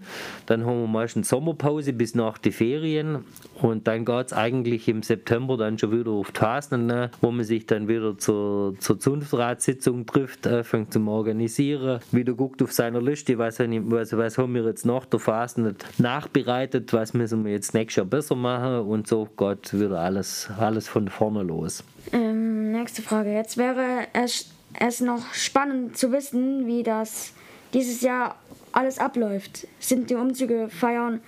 Dann 0.46 0.65
haben 0.65 0.81
wir 0.81 0.88
meistens 0.88 1.29
Sommerpause 1.29 1.93
bis 1.93 2.13
nach 2.13 2.38
die 2.38 2.51
Ferien. 2.51 3.24
Und 3.62 3.88
dann 3.88 4.05
geht 4.05 4.27
es 4.27 4.34
eigentlich 4.34 4.88
im 4.88 5.03
September 5.03 5.57
dann 5.57 5.77
schon 5.77 5.98
wieder 5.98 6.12
auf 6.12 6.31
die 6.31 6.39
Phasen, 6.39 6.86
ne, 6.88 7.12
wo 7.22 7.31
man 7.31 7.43
sich 7.43 7.65
dann 7.65 7.88
wieder 7.88 8.17
zur, 8.17 8.75
zur 8.79 9.00
Zunftratssitzung 9.00 10.05
trifft, 10.05 10.46
äh, 10.46 10.63
fängt 10.63 10.93
zum 10.93 11.07
Organisieren, 11.07 12.00
wieder 12.12 12.34
guckt 12.34 12.62
auf 12.62 12.72
seiner 12.72 13.01
Liste, 13.01 13.38
was, 13.38 13.60
was, 13.60 14.17
was 14.17 14.38
haben 14.38 14.53
wir 14.53 14.63
jetzt 14.65 14.86
nach 14.86 15.05
der 15.05 15.19
Phase 15.19 15.62
nicht 15.62 15.86
nach 16.00 16.16
nachbereitet, 16.17 16.93
was 16.93 17.13
müssen 17.13 17.45
wir 17.45 17.51
jetzt 17.51 17.74
nächstes 17.74 17.97
Jahr 17.97 18.05
besser 18.05 18.36
machen 18.36 18.79
und 18.88 19.07
so 19.07 19.27
geht 19.38 19.74
wieder 19.79 20.00
alles, 20.00 20.50
alles 20.57 20.88
von 20.88 21.09
vorne 21.09 21.43
los. 21.43 21.83
Ähm, 22.12 22.71
nächste 22.71 23.01
Frage. 23.01 23.33
Jetzt 23.33 23.57
wäre 23.57 24.07
es, 24.13 24.50
es 24.79 25.01
noch 25.01 25.33
spannend 25.33 25.97
zu 25.97 26.12
wissen, 26.12 26.65
wie 26.65 26.83
das 26.83 27.33
dieses 27.74 28.01
Jahr 28.01 28.36
alles 28.71 28.97
abläuft. 29.00 29.67
Sind 29.79 30.09
die 30.09 30.15
Umzüge, 30.15 30.69
Feiern 30.69 31.21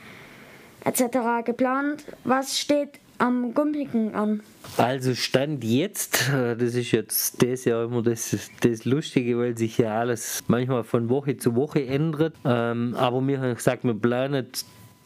etc. 0.85 1.45
geplant? 1.45 2.03
Was 2.23 2.57
steht 2.57 2.99
am 3.19 3.53
Gumpigen 3.53 4.15
an? 4.15 4.41
Also 4.77 5.13
Stand 5.13 5.63
jetzt, 5.63 6.29
äh, 6.29 6.55
das 6.55 6.73
ist 6.73 6.91
jetzt 6.91 7.43
das 7.43 7.65
Jahr 7.65 7.83
immer 7.83 8.01
das, 8.01 8.35
das 8.61 8.85
Lustige, 8.85 9.37
weil 9.37 9.57
sich 9.57 9.77
ja 9.77 9.99
alles 9.99 10.41
manchmal 10.47 10.83
von 10.83 11.09
Woche 11.09 11.37
zu 11.37 11.55
Woche 11.55 11.85
ändert. 11.85 12.33
Ähm, 12.45 12.95
aber 12.97 13.25
wir 13.27 13.39
haben 13.39 13.55
gesagt, 13.55 13.83
wir 13.83 13.93
planen 13.93 14.47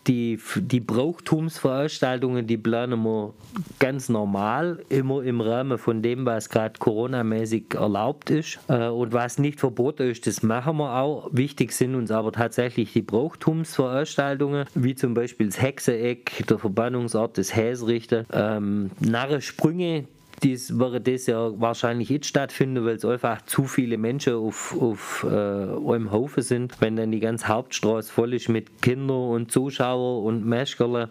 die, 0.07 0.39
die 0.55 0.79
Brauchtumsveranstaltungen, 0.79 2.45
die 2.48 2.57
planen 2.57 3.03
wir 3.03 3.33
ganz 3.79 4.10
normal, 4.10 4.83
immer 4.89 5.24
im 5.24 5.41
Rahmen 5.41 5.77
von 5.77 6.01
dem, 6.01 6.25
was 6.25 6.50
gerade 6.50 6.79
Corona-mäßig 6.79 7.75
erlaubt 7.75 8.29
ist. 8.29 8.60
Äh, 8.67 8.88
und 8.88 9.13
was 9.13 9.38
nicht 9.38 9.59
verboten 9.59 10.09
ist, 10.09 10.27
das 10.27 10.44
machen 10.44 10.77
wir 10.77 10.96
auch. 10.96 11.29
Wichtig 11.31 11.72
sind 11.72 11.96
uns 11.96 12.11
aber 12.11 12.31
tatsächlich 12.31 12.94
die 12.94 13.01
Brauchtumsveranstaltungen, 13.01 14.66
wie 14.75 14.96
zum 14.96 15.13
Beispiel 15.13 15.48
das 15.48 15.61
Hexeneck, 15.61 16.46
der 16.48 16.59
Verbannungsort 16.59 17.37
des 17.37 17.55
Häsrichter, 17.55 18.25
ähm, 18.31 18.92
Narrensprünge, 19.00 20.05
dies 20.41 20.77
wäre 20.77 21.00
das 21.00 21.27
ja 21.27 21.51
wahrscheinlich 21.59 22.09
nicht 22.09 22.25
stattfinden, 22.25 22.85
weil 22.85 22.96
es 22.96 23.05
einfach 23.05 23.43
zu 23.43 23.65
viele 23.65 23.98
Menschen 23.98 24.33
auf, 24.33 24.75
auf 24.79 25.25
äh, 25.29 25.33
einem 25.33 26.11
Haufen 26.11 26.43
sind. 26.43 26.81
Wenn 26.81 26.96
dann 26.96 27.11
die 27.11 27.19
ganze 27.19 27.48
Hauptstraße 27.48 28.11
voll 28.11 28.33
ist 28.33 28.50
mit 28.50 28.81
Kindern 28.81 29.29
und 29.29 29.51
Zuschauern 29.51 30.24
und 30.24 30.46
Mäschkerle, 30.46 31.09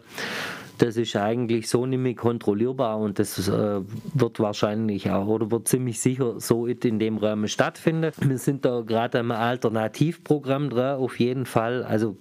das 0.78 0.96
ist 0.96 1.14
eigentlich 1.14 1.68
so 1.68 1.86
nicht 1.86 2.00
mehr 2.00 2.14
kontrollierbar 2.14 2.98
und 2.98 3.18
das 3.18 3.48
äh, 3.48 3.80
wird 4.14 4.40
wahrscheinlich 4.40 5.10
auch 5.10 5.28
oder 5.28 5.50
wird 5.50 5.68
ziemlich 5.68 6.00
sicher 6.00 6.40
so 6.40 6.66
in 6.66 6.98
dem 6.98 7.18
Rahmen 7.18 7.46
stattfinden. 7.46 8.10
Wir 8.20 8.38
sind 8.38 8.64
da 8.64 8.80
gerade 8.80 9.20
am 9.20 9.30
Alternativprogramm 9.30 10.70
dran, 10.70 10.98
auf 10.98 11.20
jeden 11.20 11.46
Fall. 11.46 11.84
Also 11.84 12.16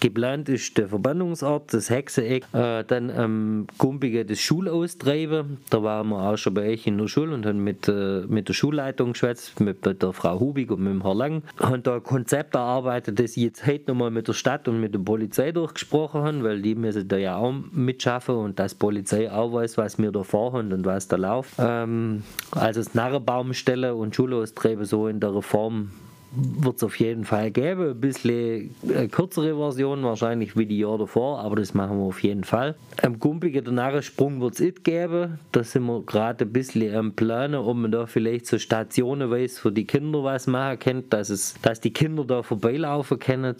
Geplant 0.00 0.48
ist 0.48 0.78
der 0.78 0.88
Verbannungsort, 0.88 1.72
das 1.72 1.90
Hexeneck, 1.90 2.44
äh, 2.52 2.84
dann 2.84 3.10
am 3.10 3.66
Gumpige 3.78 4.24
das 4.24 4.40
Schulaustreiben. 4.40 5.58
Da 5.70 5.82
waren 5.82 6.08
wir 6.08 6.30
auch 6.30 6.36
schon 6.36 6.54
bei 6.54 6.70
euch 6.70 6.86
in 6.86 6.98
der 6.98 7.08
Schule 7.08 7.34
und 7.34 7.46
haben 7.46 7.62
mit, 7.62 7.88
äh, 7.88 8.22
mit 8.26 8.48
der 8.48 8.54
Schulleitung 8.54 9.12
geschwätzt, 9.12 9.60
mit 9.60 9.84
der 9.84 10.12
Frau 10.12 10.40
Hubig 10.40 10.70
und 10.70 10.80
mit 10.80 10.92
dem 10.92 11.02
Herrn 11.02 11.18
Lang. 11.18 11.42
Haben 11.60 11.82
da 11.82 11.96
ein 11.96 12.02
Konzept 12.02 12.54
erarbeitet, 12.54 13.18
das 13.18 13.36
ich 13.36 13.44
jetzt 13.44 13.66
heute 13.66 13.90
nochmal 13.90 14.10
mit 14.10 14.28
der 14.28 14.32
Stadt 14.32 14.68
und 14.68 14.80
mit 14.80 14.94
der 14.94 15.00
Polizei 15.00 15.52
durchgesprochen 15.52 16.22
haben, 16.22 16.42
weil 16.42 16.62
die 16.62 16.74
müssen 16.74 17.06
da 17.08 17.16
ja 17.16 17.36
auch 17.36 17.54
mitschaffen 17.72 18.34
und 18.34 18.58
dass 18.58 18.72
die 18.72 18.78
Polizei 18.78 19.30
auch 19.30 19.52
weiß, 19.52 19.78
was 19.78 19.98
wir 19.98 20.10
da 20.10 20.22
vorhaben 20.22 20.72
und 20.72 20.84
was 20.84 21.08
da 21.08 21.16
läuft. 21.16 21.54
Ähm, 21.58 22.22
also 22.50 22.80
das 22.80 22.94
Narrenbaumstelle 22.94 23.94
und 23.94 24.14
Schulaustreiben 24.14 24.84
so 24.84 25.08
in 25.08 25.20
der 25.20 25.34
Reform 25.34 25.90
wird 26.34 26.76
es 26.76 26.82
auf 26.82 26.98
jeden 26.98 27.24
Fall 27.24 27.50
geben. 27.50 27.90
Ein 27.90 28.00
bisschen 28.00 28.74
eine 28.88 29.08
kürzere 29.08 29.56
Version, 29.56 30.02
wahrscheinlich 30.02 30.56
wie 30.56 30.66
die 30.66 30.78
Jahr 30.78 30.98
davor, 30.98 31.40
aber 31.40 31.56
das 31.56 31.74
machen 31.74 31.98
wir 31.98 32.04
auf 32.04 32.22
jeden 32.22 32.44
Fall. 32.44 32.74
Am 33.02 33.18
Gumpigen 33.18 33.74
Narrensprung 33.74 34.40
wird 34.40 34.54
es 34.54 34.60
nicht 34.60 34.84
geben. 34.84 35.38
Da 35.52 35.62
sind 35.62 35.84
wir 35.84 36.02
gerade 36.02 36.44
ein 36.44 36.52
bisschen 36.52 36.94
am 36.94 37.12
Planen, 37.12 37.56
ob 37.56 37.76
man 37.76 37.92
da 37.92 38.06
vielleicht 38.06 38.46
so 38.46 38.58
Stationen 38.58 39.30
weiß, 39.30 39.58
für 39.58 39.72
die 39.72 39.86
Kinder 39.86 40.24
was 40.24 40.46
machen 40.46 40.78
kann, 40.78 41.04
dass, 41.10 41.30
es, 41.30 41.54
dass 41.62 41.80
die 41.80 41.92
Kinder 41.92 42.24
da 42.24 42.42
vorbeilaufen 42.42 43.18
können. 43.18 43.56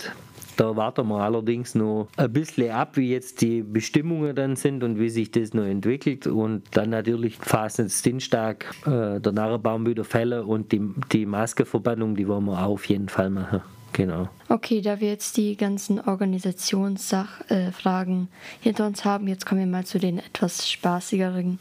Da 0.56 0.76
warten 0.76 1.08
wir 1.08 1.20
allerdings 1.20 1.74
noch 1.74 2.08
ein 2.16 2.32
bisschen 2.32 2.70
ab, 2.70 2.96
wie 2.96 3.10
jetzt 3.10 3.40
die 3.40 3.62
Bestimmungen 3.62 4.36
dann 4.36 4.56
sind 4.56 4.84
und 4.84 4.98
wie 4.98 5.08
sich 5.08 5.30
das 5.30 5.54
noch 5.54 5.64
entwickelt. 5.64 6.26
Und 6.26 6.64
dann 6.72 6.90
natürlich 6.90 7.36
fast 7.36 7.78
jetzt 7.78 8.04
Dienstag 8.04 8.74
äh, 8.86 9.18
der 9.20 9.32
Narrenbaum 9.32 9.86
wieder 9.86 10.04
fällen 10.04 10.44
und 10.44 10.72
die, 10.72 10.82
die 11.12 11.24
Maskenverbannung, 11.26 12.16
die 12.16 12.26
wollen 12.28 12.44
wir 12.44 12.64
auf 12.64 12.84
jeden 12.86 13.08
Fall 13.08 13.30
machen. 13.30 13.62
Genau. 13.92 14.28
Okay, 14.48 14.80
da 14.80 15.00
wir 15.00 15.08
jetzt 15.08 15.36
die 15.36 15.56
ganzen 15.56 16.00
Organisationssachfragen 16.00 18.22
äh, 18.22 18.26
hinter 18.62 18.86
uns 18.86 19.04
haben, 19.04 19.26
jetzt 19.28 19.44
kommen 19.44 19.60
wir 19.60 19.66
mal 19.66 19.84
zu 19.84 19.98
den 19.98 20.18
etwas 20.18 20.70
spaßigeren. 20.70 21.58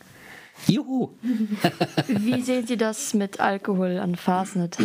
Juhu! 0.68 1.10
Wie 2.08 2.42
sehen 2.42 2.68
Sie 2.68 2.78
das 2.78 3.14
mit 3.14 3.40
Alkohol 3.40 3.98
an 3.98 4.16
Fasnet? 4.16 4.78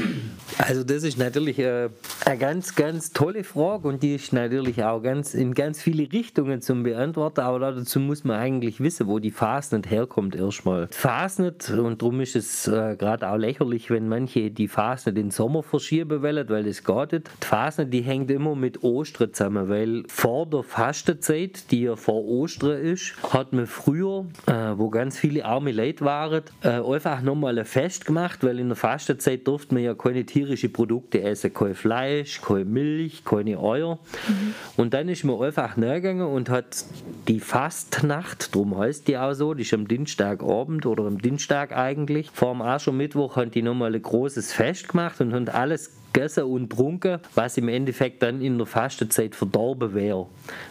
Also 0.58 0.84
das 0.84 1.02
ist 1.02 1.18
natürlich 1.18 1.58
äh, 1.58 1.90
eine 2.24 2.38
ganz, 2.38 2.74
ganz 2.74 3.12
tolle 3.12 3.44
Frage 3.44 3.88
und 3.88 4.02
die 4.02 4.14
ist 4.14 4.32
natürlich 4.32 4.82
auch 4.82 5.00
ganz 5.02 5.34
in 5.34 5.54
ganz 5.54 5.82
viele 5.82 6.10
Richtungen 6.10 6.62
zum 6.62 6.82
Beantworten, 6.82 7.40
aber 7.40 7.58
dazu 7.72 8.00
muss 8.00 8.24
man 8.24 8.38
eigentlich 8.38 8.80
wissen, 8.80 9.06
wo 9.06 9.18
die 9.18 9.30
Fasnet 9.30 9.90
herkommt 9.90 10.34
erstmal. 10.34 10.88
Fasnet, 10.90 11.70
und 11.70 12.02
darum 12.02 12.20
ist 12.20 12.36
es 12.36 12.68
äh, 12.68 12.96
gerade 12.96 13.28
auch 13.28 13.36
lächerlich, 13.36 13.90
wenn 13.90 14.08
manche 14.08 14.50
die 14.50 14.68
Fasnet 14.68 15.16
in 15.18 15.26
den 15.26 15.30
Sommer 15.30 15.62
verschieben 15.62 16.22
wollen, 16.22 16.48
weil 16.48 16.64
das 16.64 16.84
geht 16.84 17.12
nicht. 17.12 17.30
Die 17.42 17.46
Fasnet, 17.46 17.92
die 17.92 18.02
hängt 18.02 18.30
immer 18.30 18.54
mit 18.54 18.82
Ostern 18.82 19.32
zusammen, 19.32 19.68
weil 19.68 20.04
vor 20.08 20.46
der 20.46 20.62
Fastenzeit, 20.62 21.70
die 21.70 21.82
ja 21.82 21.96
vor 21.96 22.24
Ostern 22.24 22.80
ist, 22.80 23.14
hat 23.32 23.52
man 23.52 23.66
früher, 23.66 24.26
äh, 24.46 24.52
wo 24.76 24.90
ganz 24.90 25.18
viele 25.18 25.44
arme 25.44 25.65
arme 25.66 25.72
Leute 25.72 26.04
waren, 26.04 26.42
äh, 26.62 26.68
einfach 26.68 27.22
nochmal 27.22 27.58
ein 27.58 27.64
Fest 27.64 28.06
gemacht, 28.06 28.44
weil 28.44 28.60
in 28.60 28.68
der 28.68 28.76
Fastenzeit 28.76 29.46
durfte 29.46 29.74
man 29.74 29.82
ja 29.82 29.94
keine 29.94 30.24
tierischen 30.24 30.72
Produkte 30.72 31.22
essen, 31.22 31.52
kein 31.52 31.74
Fleisch, 31.74 32.40
keine 32.40 32.64
Milch, 32.64 33.24
keine 33.24 33.58
Eier. 33.58 33.98
Mhm. 34.28 34.54
Und 34.76 34.94
dann 34.94 35.08
ist 35.08 35.24
man 35.24 35.40
einfach 35.42 35.76
nachgegangen 35.76 36.26
und 36.26 36.50
hat 36.50 36.84
die 37.26 37.40
Fastnacht, 37.40 38.54
darum 38.54 38.78
heißt 38.78 39.08
die 39.08 39.18
auch 39.18 39.32
so, 39.32 39.54
die 39.54 39.62
ist 39.62 39.74
am 39.74 39.88
Dienstagabend 39.88 40.86
oder 40.86 41.04
am 41.04 41.20
Dienstag 41.20 41.76
eigentlich, 41.76 42.30
vor 42.30 42.52
dem 42.52 42.62
Aschermittwoch 42.62 43.36
haben 43.36 43.50
die 43.50 43.62
nochmal 43.62 43.94
ein 43.94 44.02
großes 44.02 44.52
Fest 44.52 44.88
gemacht 44.88 45.20
und 45.20 45.34
haben 45.34 45.48
alles 45.48 45.90
gegessen 46.16 46.44
und 46.44 46.70
getrunken, 46.70 47.20
was 47.34 47.58
im 47.58 47.68
Endeffekt 47.68 48.22
dann 48.22 48.40
in 48.40 48.56
der 48.56 48.66
Fastenzeit 48.66 49.34
verdorben 49.34 49.94
wäre. 49.94 50.26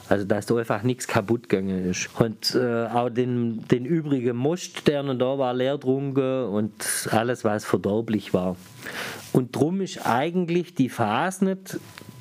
Also 0.09 0.25
dass 0.25 0.47
da 0.47 0.55
einfach 0.55 0.83
nichts 0.83 1.07
kaputt 1.07 1.49
gegangen 1.49 1.89
ist. 1.89 2.09
Und 2.19 2.55
äh, 2.55 2.85
auch 2.87 3.09
den, 3.09 3.65
den 3.67 3.85
übrigen 3.85 4.35
Most, 4.35 4.87
der 4.87 5.03
noch 5.03 5.15
da 5.15 5.37
war, 5.37 5.53
leer 5.53 5.73
getrunken 5.73 6.45
und 6.45 7.09
alles, 7.11 7.43
was 7.43 7.63
verderblich 7.63 8.33
war. 8.33 8.55
Und 9.33 9.55
drum 9.55 9.81
ist 9.81 10.05
eigentlich 10.05 10.73
die 10.73 10.89
Phase 10.89 11.57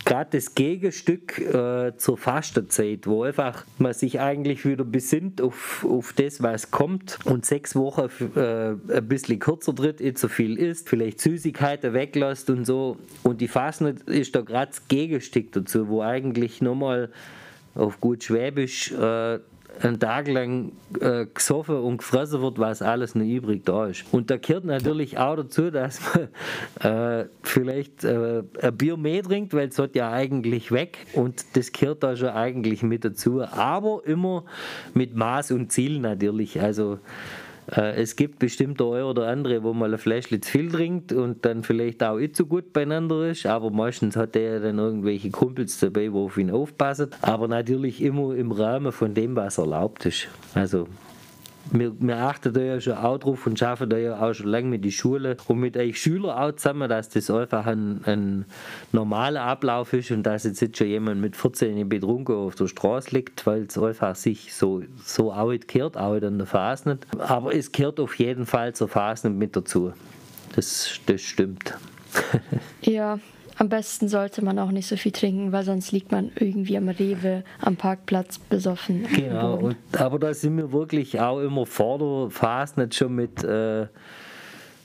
gerade 0.04 0.30
das 0.32 0.54
Gegenstück 0.54 1.38
äh, 1.38 1.96
zur 1.96 2.18
Fastenzeit, 2.18 3.06
wo 3.06 3.22
einfach 3.22 3.64
man 3.78 3.92
sich 3.92 4.20
eigentlich 4.20 4.64
wieder 4.64 4.84
besinnt 4.84 5.40
auf, 5.40 5.84
auf 5.88 6.12
das, 6.12 6.42
was 6.42 6.70
kommt 6.70 7.18
und 7.24 7.46
sechs 7.46 7.74
Wochen 7.74 8.08
äh, 8.36 8.96
ein 8.96 9.08
bisschen 9.08 9.38
kürzer 9.38 9.74
tritt, 9.74 10.00
nicht 10.00 10.18
so 10.18 10.28
viel 10.28 10.58
isst, 10.58 10.88
vielleicht 10.88 11.20
Süßigkeiten 11.20 11.92
weglässt 11.94 12.50
und 12.50 12.64
so. 12.64 12.96
Und 13.22 13.40
die 13.40 13.48
Fastnet 13.48 14.02
ist 14.02 14.34
da 14.34 14.42
gerade 14.42 14.72
das 14.72 14.88
Gegenstück 14.88 15.52
dazu, 15.52 15.88
wo 15.88 16.02
eigentlich 16.02 16.60
nochmal 16.60 17.10
auf 17.74 18.00
gut 18.00 18.24
Schwäbisch 18.24 18.92
äh, 18.92 19.38
einen 19.82 19.98
Tag 19.98 20.28
lang 20.28 20.72
äh, 21.00 21.26
gesoffen 21.26 21.76
und 21.76 21.98
gefressen 21.98 22.40
wird, 22.42 22.58
was 22.58 22.82
alles 22.82 23.14
noch 23.14 23.24
übrig 23.24 23.64
da 23.64 23.87
ist. 23.87 24.04
Und 24.12 24.30
da 24.30 24.37
gehört 24.37 24.64
natürlich 24.64 25.18
auch 25.18 25.37
dazu, 25.37 25.70
dass 25.70 26.00
man 26.82 27.20
äh, 27.20 27.26
vielleicht 27.42 28.04
äh, 28.04 28.42
ein 28.62 28.76
Bier 28.76 28.96
mehr 28.96 29.22
trinkt, 29.22 29.54
weil 29.54 29.68
es 29.68 29.80
ja 29.94 30.10
eigentlich 30.10 30.72
weg 30.72 30.98
und 31.14 31.44
das 31.54 31.72
gehört 31.72 32.02
da 32.02 32.16
schon 32.16 32.28
eigentlich 32.28 32.82
mit 32.82 33.04
dazu. 33.04 33.42
Aber 33.42 34.02
immer 34.04 34.44
mit 34.94 35.14
Maß 35.14 35.52
und 35.52 35.72
Ziel 35.72 36.00
natürlich. 36.00 36.60
Also 36.60 36.98
es 37.76 38.16
gibt 38.16 38.38
bestimmt 38.38 38.80
der 38.80 38.87
eine 38.87 39.06
oder 39.06 39.28
andere, 39.28 39.62
wo 39.62 39.72
mal 39.72 39.92
ein 39.92 39.98
Fläschchen 39.98 40.42
zu 40.42 40.50
viel 40.50 40.70
trinkt 40.70 41.12
und 41.12 41.44
dann 41.44 41.62
vielleicht 41.62 42.02
auch 42.02 42.18
nicht 42.18 42.37
so 42.37 42.46
gut 42.46 42.72
beieinander 42.72 43.28
ist, 43.28 43.46
aber 43.46 43.70
meistens 43.70 44.16
hat 44.16 44.37
er 44.37 44.60
dann 44.60 44.78
irgendwelche 44.78 45.30
Kumpels 45.30 45.78
dabei, 45.80 46.12
wo 46.12 46.26
auf 46.26 46.38
ihn 46.38 46.50
aufpassen. 46.50 47.10
Aber 47.20 47.48
natürlich 47.48 48.02
immer 48.02 48.34
im 48.34 48.52
Rahmen 48.52 48.92
von 48.92 49.14
dem, 49.14 49.37
was 49.37 49.58
erlaubt 49.58 50.06
ist. 50.06 50.28
Also 50.54 50.87
wir, 51.72 51.92
wir 51.98 52.16
achten 52.18 52.53
da 52.53 52.61
ja 52.61 52.81
schon 52.81 52.94
auch 52.94 53.18
drauf 53.18 53.46
und 53.46 53.59
schaffen 53.59 53.88
da 53.88 53.96
ja 53.96 54.20
auch 54.20 54.35
schon 54.35 54.46
lange 54.46 54.68
mit 54.68 54.85
den 54.85 54.90
Schulen 54.90 55.37
und 55.48 55.59
mit 55.59 55.77
euch 55.77 56.00
Schülern 56.00 56.37
auch 56.37 56.53
zusammen, 56.53 56.88
dass 56.88 57.09
das 57.09 57.31
einfach 57.31 57.66
ein, 57.66 58.03
ein 58.05 58.44
normaler 58.92 59.42
Ablauf 59.42 59.92
ist 59.92 60.11
und 60.11 60.22
dass 60.22 60.44
jetzt 60.44 60.61
nicht 60.61 60.77
schon 60.77 60.87
jemand 60.87 61.20
mit 61.20 61.37
14 61.37 61.88
betrunken 61.88 62.35
auf 62.35 62.55
der 62.55 62.68
Straße 62.68 63.11
liegt, 63.14 63.46
weil 63.46 63.62
es 63.62 63.79
einfach 63.79 64.14
sich 64.14 64.55
so, 64.55 64.83
so 65.03 65.33
auch 65.33 65.50
nicht 65.50 65.68
gehört, 65.68 65.96
auch 65.96 66.14
nicht 66.14 66.24
an 66.24 66.38
der 66.38 66.77
nicht. 66.85 67.07
Aber 67.18 67.55
es 67.55 67.72
gehört 67.72 68.00
auf 68.00 68.14
jeden 68.18 68.46
Fall 68.46 68.74
zur 68.74 68.88
Phase 68.88 69.31
mit 69.31 69.57
dazu. 69.57 69.92
Das, 70.55 71.00
das 71.07 71.20
stimmt. 71.20 71.74
ja, 72.83 73.18
am 73.56 73.68
besten 73.68 74.08
sollte 74.08 74.44
man 74.44 74.58
auch 74.58 74.70
nicht 74.70 74.88
so 74.88 74.96
viel 74.96 75.12
trinken, 75.12 75.52
weil 75.52 75.64
sonst 75.64 75.92
liegt 75.92 76.10
man 76.12 76.30
irgendwie 76.38 76.76
am 76.76 76.88
Rewe 76.88 77.44
am 77.60 77.76
Parkplatz 77.76 78.38
besoffen. 78.38 79.06
Genau, 79.14 79.56
und, 79.56 79.76
aber 79.96 80.18
da 80.18 80.34
sind 80.34 80.56
wir 80.56 80.72
wirklich 80.72 81.20
auch 81.20 81.40
immer 81.40 81.66
vor 81.66 81.98
der 81.98 82.30
Phase 82.30 82.80
nicht 82.80 82.94
schon 82.94 83.14
mit. 83.14 83.42
Äh, 83.44 83.86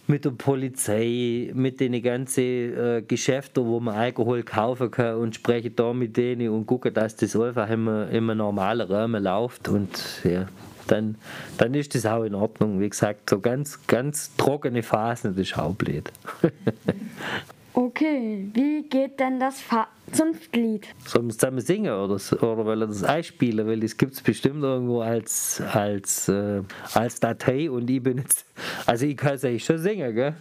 mit 0.10 0.26
der 0.26 0.32
Polizei, 0.32 1.52
mit 1.54 1.80
den 1.80 2.02
ganzen 2.02 2.42
äh, 2.44 3.04
Geschäften, 3.08 3.64
wo 3.64 3.80
man 3.80 3.96
Alkohol 3.96 4.42
kaufen 4.42 4.90
kann 4.90 5.18
und 5.18 5.36
spreche 5.36 5.70
da 5.70 5.94
mit 5.94 6.18
denen 6.18 6.50
und 6.50 6.66
gucke, 6.66 6.92
dass 6.92 7.16
das 7.16 7.36
einfach 7.36 7.70
immer 7.70 8.10
im 8.10 8.26
normalen 8.26 8.90
Rahmen 8.90 9.24
läuft 9.24 9.70
und 9.70 9.90
ja, 10.24 10.48
dann, 10.88 11.16
dann 11.60 11.76
ist 11.76 11.94
das 11.94 12.08
auch 12.08 12.24
in 12.24 12.34
Ordnung. 12.34 12.80
Wie 12.80 12.90
gesagt, 12.90 13.30
so 13.30 13.40
ganz, 13.40 13.86
ganz 13.86 14.36
trockene 14.36 14.82
Phasen, 14.82 15.36
das 15.36 15.48
ist 15.48 15.60
auch 15.60 15.76
blöd. 15.76 16.12
Okay, 17.82 18.50
wie 18.52 18.84
geht 18.90 19.22
denn 19.22 19.40
das 19.40 19.64
Zunftlied? 20.12 20.86
Sollen 21.06 21.28
wir 21.28 21.30
es 21.30 21.38
zusammen 21.38 21.62
singen 21.62 21.94
oder, 21.94 22.16
oder 22.44 22.66
will 22.66 22.82
er 22.82 22.88
das 22.88 23.06
einspielen? 23.06 23.66
Weil 23.66 23.80
das 23.80 23.96
gibt 23.96 24.16
es 24.16 24.22
bestimmt 24.22 24.64
irgendwo 24.64 25.00
als, 25.00 25.62
als, 25.62 26.28
äh, 26.28 26.62
als 26.94 27.22
Datei 27.22 27.72
und 27.72 27.90
ich 27.90 28.04
bin 28.04 28.18
jetzt. 28.18 28.46
Also 28.86 29.06
ich 29.06 29.16
kann 29.16 29.36
es 29.36 29.46
eigentlich 29.46 29.64
schon 29.64 29.78
singen, 29.78 30.14
gell? 30.14 30.34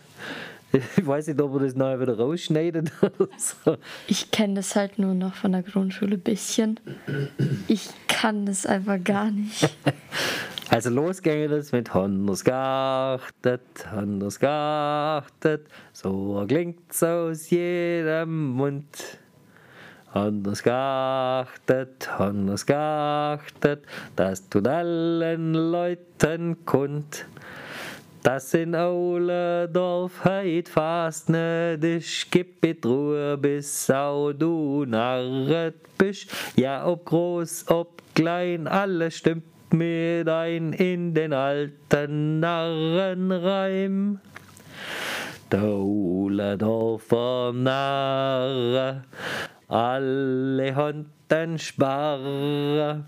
Ich 0.72 1.06
weiß 1.06 1.28
nicht, 1.28 1.40
ob 1.40 1.54
er 1.54 1.60
das 1.60 1.76
neu 1.76 2.00
wieder 2.00 2.18
rausschneidet 2.18 2.90
oder 3.02 3.28
so. 3.36 3.76
Ich 4.08 4.32
kenne 4.32 4.54
das 4.54 4.74
halt 4.74 4.98
nur 4.98 5.14
noch 5.14 5.34
von 5.34 5.52
der 5.52 5.62
Grundschule 5.62 6.16
ein 6.16 6.20
bisschen. 6.20 6.80
Ich 7.68 7.88
kann 8.08 8.46
das 8.46 8.66
einfach 8.66 8.98
gar 9.04 9.30
nicht. 9.30 9.70
Also 10.70 10.90
los 10.90 11.22
ging 11.22 11.50
es 11.50 11.72
mit 11.72 11.94
Honders 11.94 12.44
geachtet, 12.44 13.62
Honders 13.90 14.38
geachtet, 14.38 15.66
so 15.94 16.44
klingt's 16.46 17.02
aus 17.02 17.48
jedem 17.48 18.50
Mund. 18.50 19.18
Honders 20.12 20.62
geachtet, 20.62 22.10
Honders 22.18 22.66
geachtet, 22.66 23.86
das 24.14 24.46
tut 24.50 24.68
allen 24.68 25.54
Leuten 25.54 26.62
kund. 26.66 27.24
Das 28.22 28.52
in 28.52 28.74
alle 28.74 29.70
Dorf 29.70 30.22
heit 30.24 30.68
fast 30.68 31.30
ne 31.30 31.78
dich 31.78 32.30
gib 32.30 32.62
mit 32.62 32.84
Ruhe 32.84 33.38
bis 33.38 33.88
au 33.90 34.34
du 34.34 34.84
narret 34.84 35.96
bist. 35.96 36.30
Ja, 36.56 36.86
ob 36.86 37.06
groß, 37.06 37.68
ob 37.68 38.02
klein, 38.14 38.66
alles 38.66 39.16
stimmt 39.16 39.44
mit 39.72 40.28
ein 40.28 40.72
in 40.72 41.14
den 41.14 41.32
alten 41.32 42.40
Narrenreim. 42.40 44.18
Dauledorfer 45.50 47.52
Narre, 47.54 49.04
alle 49.68 50.76
Hunden 50.76 51.58
sparre, 51.58 53.04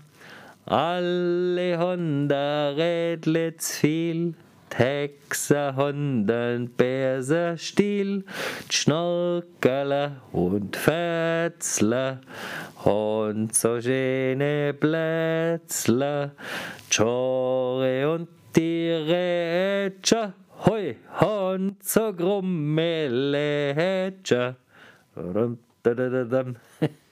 alle 0.65 1.79
Hunde 1.79 2.73
redlitz 2.75 3.77
viel. 3.77 4.33
Texer, 4.71 5.75
Hunden, 5.75 6.69
Bärse, 6.69 7.57
Stiel, 7.57 8.23
Schnorkele 8.69 10.21
und 10.31 10.75
Fetzle. 10.75 12.21
Und 12.83 13.53
so 13.53 13.79
schöne 13.79 14.73
Plätzle, 14.73 16.31
Tschore 16.89 18.11
und 18.11 18.27
die 18.55 18.89
Rätsche, 18.89 20.33
hoi, 20.65 20.95
und 21.19 21.83
so 21.83 22.13
grummele 22.13 23.75
Hätsche. 23.75 24.55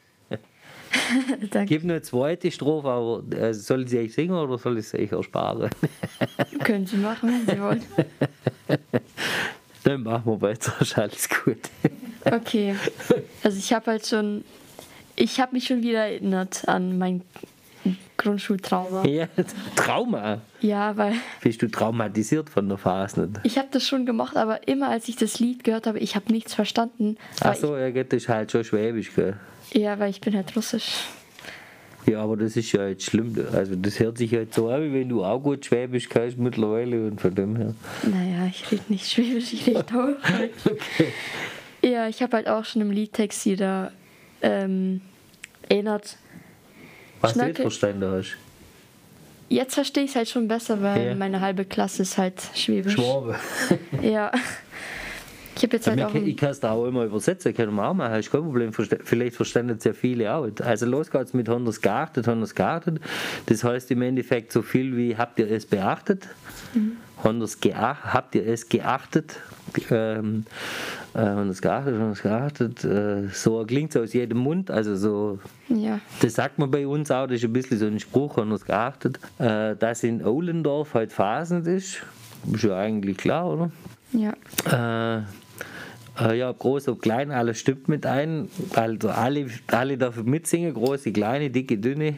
Gib 1.65 1.83
nur 1.83 1.95
eine 1.95 2.01
zweite 2.01 2.51
Strophe, 2.51 2.87
aber 2.87 3.23
äh, 3.35 3.53
soll 3.53 3.87
sie 3.87 3.99
euch 3.99 4.13
singen 4.13 4.35
oder 4.35 4.57
soll 4.57 4.77
ich 4.77 4.85
es 4.85 4.93
euch 4.93 5.11
ersparen? 5.11 5.69
Können 6.63 6.85
Sie 6.85 6.97
machen, 6.97 7.29
wenn 7.29 7.55
Sie 7.55 7.61
wollen. 7.61 7.83
Dann 9.83 10.03
machen 10.03 10.25
wir 10.25 10.41
weiter, 10.41 10.73
ist 10.81 10.97
alles 10.97 11.29
gut. 11.29 11.57
okay. 12.25 12.75
Also 13.43 13.57
ich 13.57 13.71
habe 13.73 13.91
halt 13.91 14.05
schon, 14.05 14.43
ich 15.15 15.39
habe 15.39 15.53
mich 15.53 15.65
schon 15.65 15.81
wieder 15.81 16.05
erinnert 16.05 16.67
an 16.67 16.97
mein 16.97 17.21
Grundschultrauma. 18.17 19.05
Ja, 19.05 19.27
Trauma? 19.75 20.41
Ja, 20.59 20.95
weil... 20.97 21.13
Bist 21.41 21.61
du 21.61 21.67
traumatisiert 21.67 22.49
von 22.49 22.67
der 22.67 22.77
Phase? 22.77 23.29
Ich 23.43 23.57
habe 23.57 23.69
das 23.71 23.87
schon 23.87 24.05
gemacht, 24.05 24.35
aber 24.35 24.67
immer 24.67 24.89
als 24.89 25.07
ich 25.07 25.15
das 25.15 25.39
Lied 25.39 25.63
gehört 25.63 25.87
habe, 25.87 25.99
ich 25.99 26.15
habe 26.15 26.31
nichts 26.31 26.53
verstanden. 26.53 27.17
Ach 27.39 27.55
so, 27.55 27.77
ja, 27.77 27.89
das 27.89 28.05
ist 28.11 28.27
halt 28.27 28.51
schon 28.51 28.65
schwäbisch, 28.65 29.15
gell? 29.15 29.37
Ja, 29.73 29.99
weil 29.99 30.09
ich 30.09 30.21
bin 30.21 30.35
halt 30.35 30.55
russisch. 30.55 31.05
Ja, 32.05 32.23
aber 32.23 32.37
das 32.37 32.55
ist 32.55 32.71
ja 32.71 32.87
jetzt 32.87 33.03
schlimm. 33.03 33.35
Also 33.53 33.75
das 33.75 33.99
hört 33.99 34.17
sich 34.17 34.33
halt 34.33 34.53
so 34.53 34.69
an, 34.69 34.83
wie 34.83 34.93
wenn 34.93 35.09
du 35.09 35.23
auch 35.23 35.39
gut 35.39 35.65
Schwäbisch 35.65 36.09
kannst 36.09 36.37
mittlerweile 36.37 37.07
und 37.07 37.21
von 37.21 37.35
dem 37.35 37.55
her. 37.55 37.75
Naja, 38.03 38.47
ich 38.49 38.71
rede 38.71 38.83
nicht 38.89 39.09
Schwäbisch, 39.11 39.53
ich 39.53 39.67
rede 39.67 39.83
Deutsch. 39.91 40.65
okay. 40.65 41.13
Ja, 41.81 42.07
ich 42.07 42.21
habe 42.21 42.37
halt 42.37 42.47
auch 42.47 42.65
schon 42.65 42.81
im 42.81 42.91
Liedtext 42.91 43.45
wieder 43.45 43.91
ähm, 44.41 45.01
erinnert. 45.67 46.17
Was 47.21 47.33
Schnacke. 47.33 47.53
du 47.53 47.53
nicht 47.53 47.61
verstanden 47.61 48.11
hast. 48.11 48.37
Jetzt 49.49 49.73
verstehe 49.73 50.03
ich 50.03 50.11
es 50.11 50.15
halt 50.15 50.29
schon 50.29 50.47
besser, 50.47 50.81
weil 50.81 51.07
ja. 51.07 51.15
meine 51.15 51.41
halbe 51.41 51.65
Klasse 51.65 52.03
ist 52.03 52.17
halt 52.17 52.41
Schwäbisch. 52.55 52.93
Schwabe. 52.93 53.35
ja. 54.01 54.31
Ich 55.59 55.63
habe 55.63 55.75
jetzt 55.75 55.87
halt 55.87 56.01
auch. 56.01 56.15
Ich 56.15 56.37
kann 56.37 56.51
es 56.51 56.61
da 56.61 56.71
auch 56.71 56.85
immer 56.85 57.03
übersetzen, 57.03 57.53
können 57.53 57.75
wir 57.75 57.89
auch 57.89 57.93
machen, 57.93 58.15
ist 58.15 58.31
kein 58.31 58.43
Problem. 58.43 58.71
Vielleicht 58.71 59.35
verstehen 59.35 59.69
es 59.69 59.83
ja 59.83 59.91
viele 59.91 60.33
auch. 60.33 60.47
Also 60.63 60.85
los 60.85 61.11
geht's 61.11 61.33
mit 61.33 61.49
Honors 61.49 61.81
geachtet, 61.81 62.27
Honors 62.27 62.55
geachtet. 62.55 63.01
Das 63.47 63.65
heißt 63.65 63.91
im 63.91 64.01
Endeffekt 64.01 64.53
so 64.53 64.61
viel 64.61 64.95
wie 64.95 65.17
habt 65.17 65.37
ihr 65.37 65.51
es 65.51 65.65
beachtet? 65.65 66.29
Mhm. 66.73 66.93
Honors 67.25 67.59
geach, 67.59 67.97
habt 68.05 68.35
ihr 68.35 68.47
es 68.47 68.69
geachtet? 68.69 69.35
Ähm, 69.91 70.45
äh, 71.13 71.19
Honors 71.19 71.61
geachtet, 71.61 71.95
Honors 71.95 72.21
geachtet. 72.21 72.85
Äh, 72.85 73.27
so 73.33 73.65
klingt 73.65 73.93
es 73.93 74.01
aus 74.01 74.13
jedem 74.13 74.37
Mund. 74.37 74.71
Also 74.71 74.95
so. 74.95 75.39
Ja. 75.67 75.99
Das 76.21 76.35
sagt 76.35 76.57
man 76.57 76.71
bei 76.71 76.87
uns 76.87 77.11
auch, 77.11 77.27
das 77.27 77.37
ist 77.37 77.43
ein 77.43 77.51
bisschen 77.51 77.77
so 77.77 77.85
ein 77.85 77.99
Spruch, 77.99 78.37
Honors 78.37 78.63
geachtet. 78.63 79.19
Äh, 79.39 79.75
dass 79.75 80.03
in 80.03 80.25
Ohlendorf 80.25 80.93
halt 80.93 81.11
Phasen 81.11 81.65
ist. 81.65 81.97
Ist 82.49 82.63
ja 82.63 82.77
eigentlich 82.77 83.17
klar, 83.17 83.49
oder? 83.51 83.71
Ja. 84.13 85.17
Äh, 85.17 85.23
äh, 86.19 86.37
ja, 86.37 86.51
groß 86.51 86.89
und 86.89 87.01
klein, 87.01 87.31
alles 87.31 87.59
stimmt 87.59 87.87
mit 87.87 88.05
ein. 88.05 88.49
Also 88.75 89.09
alle, 89.09 89.47
alle 89.67 89.97
dürfen 89.97 90.25
mitsingen, 90.29 90.73
große, 90.73 91.11
kleine, 91.11 91.49
dicke, 91.49 91.77
dünne. 91.77 92.15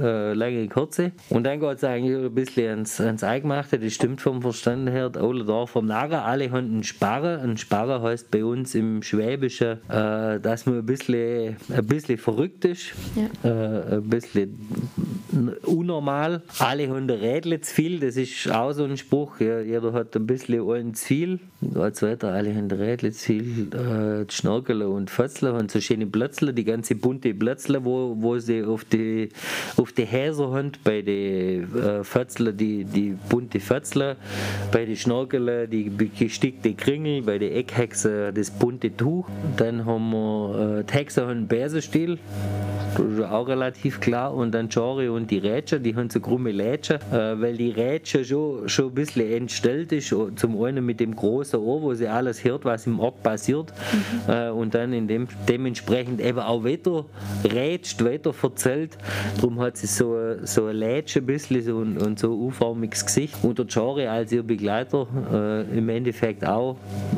äh, 0.00 0.32
lange 0.32 0.68
Kurze. 0.68 1.12
Und 1.28 1.44
dann 1.44 1.60
geht 1.60 1.76
es 1.76 1.84
eigentlich 1.84 2.16
ein 2.16 2.34
bisschen 2.34 2.68
ans, 2.68 3.00
ans 3.00 3.22
Eingemachte, 3.22 3.78
das 3.78 3.92
stimmt 3.92 4.20
vom 4.20 4.42
Verstand 4.42 4.88
her, 4.90 5.10
oder 5.22 5.44
da 5.44 5.66
vom 5.66 5.86
Lager, 5.86 6.24
alle 6.24 6.50
haben 6.50 6.66
einen 6.66 6.84
Sparre. 6.84 7.40
Ein 7.40 7.56
Sparre 7.56 8.02
heißt 8.02 8.30
bei 8.30 8.44
uns 8.44 8.74
im 8.74 9.02
Schwäbischen, 9.02 9.78
äh, 9.88 10.40
dass 10.40 10.66
man 10.66 10.78
ein 10.78 10.86
bisschen, 10.86 11.56
ein 11.70 11.86
bisschen 11.86 12.18
verrückt 12.18 12.64
ist, 12.64 12.92
ja. 13.14 13.50
äh, 13.50 13.96
ein 13.96 14.08
bisschen 14.08 14.58
unnormal. 15.64 16.42
Alle 16.58 16.88
haben 16.88 17.08
ein 17.08 17.10
Rädle 17.10 17.60
zu 17.60 17.74
viel, 17.74 18.00
das 18.00 18.16
ist 18.16 18.50
auch 18.50 18.72
so 18.72 18.84
ein 18.84 18.96
Spruch, 18.96 19.40
jeder 19.40 19.92
hat 19.92 20.16
ein 20.16 20.26
bisschen 20.26 20.68
einen 20.70 20.94
zu 20.94 21.04
viel. 21.04 21.40
Weiter, 21.60 22.32
alle 22.32 22.54
haben 22.54 22.70
ein 22.70 22.70
Rädle 22.70 23.12
zu 23.12 23.24
viel, 23.24 23.43
äh, 23.44 24.30
Schnörkel 24.30 24.82
und 24.82 25.10
Fötzler 25.10 25.54
haben 25.54 25.68
so 25.68 25.80
schöne 25.80 26.06
Blötzle, 26.06 26.52
die 26.52 26.64
ganze 26.64 26.94
bunte 26.94 27.34
Blötzle, 27.34 27.84
wo, 27.84 28.16
wo 28.18 28.38
sie 28.38 28.62
auf 28.62 28.84
die, 28.84 29.28
auf 29.76 29.92
die 29.92 30.04
Häser 30.04 30.50
haben, 30.50 30.72
bei 30.82 31.02
den 31.02 31.76
äh, 31.76 32.04
Fötzler 32.04 32.52
die, 32.52 32.84
die 32.84 33.16
bunte 33.28 33.60
Fötzler, 33.60 34.16
bei 34.72 34.84
den 34.84 34.96
Schnörkel 34.96 35.68
die 35.68 35.90
gestickte 36.18 36.74
Kringel, 36.74 37.22
bei 37.22 37.38
den 37.38 37.52
Eckhexe 37.52 38.32
das 38.32 38.50
bunte 38.50 38.96
Tuch. 38.96 39.28
Dann 39.56 39.84
haben 39.84 40.10
wir 40.10 40.78
äh, 40.80 40.84
die 40.84 40.92
Hexe 40.94 41.22
haben 41.22 41.30
einen 41.30 41.48
Bärsenstil, 41.48 42.18
das 42.96 43.06
ist 43.06 43.20
auch 43.22 43.48
relativ 43.48 44.00
klar. 44.00 44.34
Und 44.34 44.52
dann 44.52 44.68
Jori 44.68 45.08
und 45.08 45.30
die 45.30 45.38
Rätscher, 45.38 45.78
die 45.78 45.94
haben 45.96 46.10
so 46.10 46.20
krumme 46.20 46.52
Lätscher, 46.52 47.00
äh, 47.12 47.40
weil 47.40 47.56
die 47.56 47.70
Rätscher 47.70 48.24
schon, 48.24 48.68
schon 48.68 48.86
ein 48.86 48.94
bisschen 48.94 49.30
entstellt 49.30 49.92
ist. 49.92 50.14
Zum 50.36 50.62
einen 50.62 50.84
mit 50.84 51.00
dem 51.00 51.14
großen 51.14 51.58
Ohr, 51.58 51.82
wo 51.82 51.94
sie 51.94 52.08
alles 52.08 52.44
hört, 52.44 52.64
was 52.64 52.86
im 52.86 53.00
Ort 53.00 53.22
passiert. 53.34 53.72
Mhm. 54.26 54.32
Äh, 54.32 54.50
und 54.50 54.74
dann 54.74 54.92
in 54.92 55.08
dem, 55.08 55.26
dementsprechend 55.48 56.20
eben 56.20 56.38
auch 56.38 56.64
weiter 56.64 57.04
rätscht, 57.44 58.04
weiter 58.04 58.32
verzählt. 58.32 58.96
Darum 59.36 59.60
hat 59.60 59.76
sie 59.76 59.86
so, 59.86 60.16
so 60.44 60.66
ein 60.66 60.76
Lätsch 60.76 61.16
ein 61.16 61.26
bisschen 61.26 61.62
so, 61.62 61.76
und, 61.76 61.98
und 61.98 62.18
so 62.18 62.32
U-förmiges 62.32 63.04
Gesicht. 63.06 63.34
Und 63.42 63.58
der 63.58 63.66
Jori 63.66 64.06
als 64.06 64.32
ihr 64.32 64.42
Begleiter 64.42 65.06
äh, 65.32 65.78
im 65.78 65.88
Endeffekt 65.88 66.44
auch. 66.46 66.76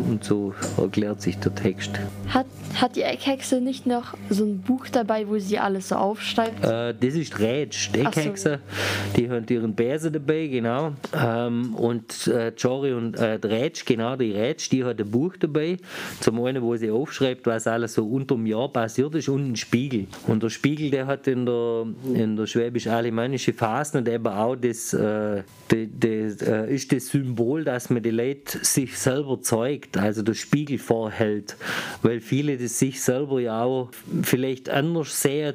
Und 0.09 0.25
so 0.25 0.55
erklärt 0.79 1.21
sich 1.21 1.39
der 1.39 1.55
Text. 1.55 1.91
Hat, 2.29 2.47
hat 2.75 2.97
die 2.97 3.03
Eckhexe 3.03 3.61
nicht 3.61 3.87
noch 3.87 4.15
so 4.31 4.45
ein 4.45 4.61
Buch 4.61 4.87
dabei, 4.91 5.29
wo 5.29 5.39
sie 5.39 5.59
alles 5.59 5.89
so 5.89 5.97
aufschreibt? 5.97 6.65
Äh, 6.65 6.95
das 6.95 7.15
ist 7.15 7.39
Rätsch. 7.39 7.91
Die 7.95 8.01
Eckhexe, 8.01 8.61
so. 8.63 9.21
die 9.21 9.31
haben 9.31 9.47
ihren 9.49 9.75
Bärse 9.75 10.11
dabei, 10.11 10.47
genau. 10.47 10.93
Ähm, 11.15 11.75
und 11.75 12.27
äh, 12.29 12.53
Jory 12.57 12.93
und 12.93 13.17
äh, 13.17 13.39
Rätsch, 13.43 13.85
genau, 13.85 14.17
die 14.17 14.33
Rätsch, 14.33 14.71
die 14.71 14.85
hat 14.85 14.99
ein 14.99 15.11
Buch 15.11 15.35
dabei. 15.39 15.77
Zum 16.21 16.43
einen, 16.45 16.63
wo 16.63 16.77
sie 16.77 16.91
aufschreibt, 16.91 17.47
was 17.47 17.67
alles 17.67 17.95
so 17.95 18.07
unter 18.07 18.35
dem 18.35 18.47
Jahr 18.47 18.69
passiert 18.69 19.15
ist 19.15 19.29
und 19.29 19.53
ein 19.53 19.57
Spiegel. 19.57 20.07
Und 20.27 20.43
der 20.43 20.51
Spiegel, 20.51 20.91
der 20.91 21.07
hat 21.07 21.27
in 21.27 21.47
der, 21.47 21.87
in 22.13 22.37
der 22.37 22.47
schwäbisch-alemannischen 22.47 23.55
Phase 23.55 23.99
und 23.99 24.09
eben 24.09 24.27
auch 24.27 24.57
das, 24.57 24.93
äh, 24.93 25.43
das, 25.69 25.89
das 25.99 26.43
äh, 26.43 26.75
ist 26.75 26.93
das 26.93 27.09
Symbol, 27.09 27.65
dass 27.65 27.91
man 27.91 28.03
die 28.03 28.11
Leute 28.11 28.65
sich 28.65 28.99
selber 28.99 29.41
zeigt, 29.41 29.97
also 29.97 30.23
der 30.23 30.35
Spiegel 30.35 30.79
vorhält. 30.79 31.57
Weil 32.03 32.21
viele 32.21 32.57
das 32.57 32.79
sich 32.79 33.03
selber 33.03 33.41
ja 33.41 33.63
auch 33.63 33.91
vielleicht 34.23 34.69
anders 34.69 35.21
sehen, 35.21 35.55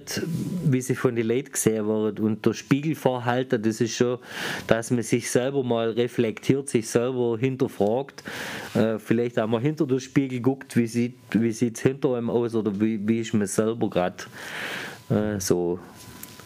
wie 0.65 0.81
sie 0.81 0.95
von 0.95 1.15
den 1.15 1.27
Leuten 1.27 1.51
gesehen 1.51 1.87
werden. 1.87 2.23
Und 2.25 2.45
der 2.45 2.53
Spiegelvorhalter, 2.53 3.57
das 3.57 3.81
ist 3.81 3.95
schon, 3.95 4.19
dass 4.67 4.91
man 4.91 5.03
sich 5.03 5.29
selber 5.29 5.63
mal 5.63 5.91
reflektiert, 5.91 6.69
sich 6.69 6.87
selber 6.87 7.37
hinterfragt, 7.37 8.23
äh, 8.73 8.99
vielleicht 8.99 9.39
auch 9.39 9.47
mal 9.47 9.61
hinter 9.61 9.85
den 9.85 9.99
Spiegel 9.99 10.30
guckt, 10.39 10.75
wie 10.77 10.87
sieht 10.87 11.15
wie 11.31 11.49
es 11.49 11.59
hinter 11.59 12.15
einem 12.15 12.29
aus 12.29 12.55
oder 12.55 12.79
wie, 12.79 12.99
wie 13.07 13.19
ist 13.19 13.33
man 13.33 13.47
selber 13.47 13.89
gerade 13.89 14.23
äh, 15.09 15.39
so, 15.39 15.79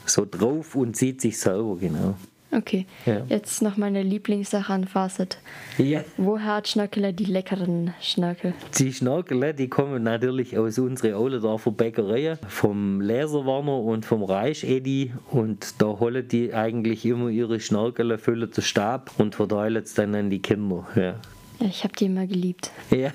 so 0.06 0.26
drauf 0.30 0.76
und 0.76 0.95
sieht 0.95 1.21
sich 1.21 1.39
selber, 1.39 1.78
genau. 1.78 2.15
Okay, 2.56 2.86
ja. 3.06 3.26
jetzt 3.28 3.62
noch 3.62 3.76
meine 3.76 4.02
Lieblingssache 4.02 4.71
an 4.71 4.86
Facet. 4.86 5.39
Ja. 5.78 6.04
Woher 6.15 6.56
hat 6.56 6.69
Schnörkeler 6.69 7.12
die 7.12 7.26
leckeren 7.26 7.93
Schnörkel? 8.02 8.54
Die 8.78 8.93
Schnörkel, 8.93 9.54
die 9.54 9.67
kommen 9.67 10.04
natürlich 10.04 10.58
aus 10.58 10.80
unserer 10.80 11.19
Ohlendorfer 11.19 11.71
Bäckerei, 11.71 12.38
vom 12.48 13.02
Laserwarner 13.02 13.80
und 13.80 14.06
vom 14.06 14.24
Reich 14.24 14.63
Edi. 14.63 15.12
Und 15.32 15.82
da 15.82 16.00
holen 16.00 16.28
die 16.28 16.54
eigentlich 16.54 17.06
immer 17.06 17.30
ihre 17.30 17.60
Schnörkel, 17.60 18.17
füllen 18.17 18.50
den 18.50 18.63
Stab 18.63 19.12
und 19.17 19.36
verteilen 19.36 19.84
es 19.84 19.93
dann 19.93 20.15
an 20.15 20.30
die 20.30 20.41
Kinder. 20.41 20.88
Ja. 20.95 21.15
Ja, 21.59 21.67
ich 21.67 21.83
habe 21.83 21.93
die 21.93 22.05
immer 22.05 22.27
geliebt. 22.27 22.71
Ja, 22.91 23.11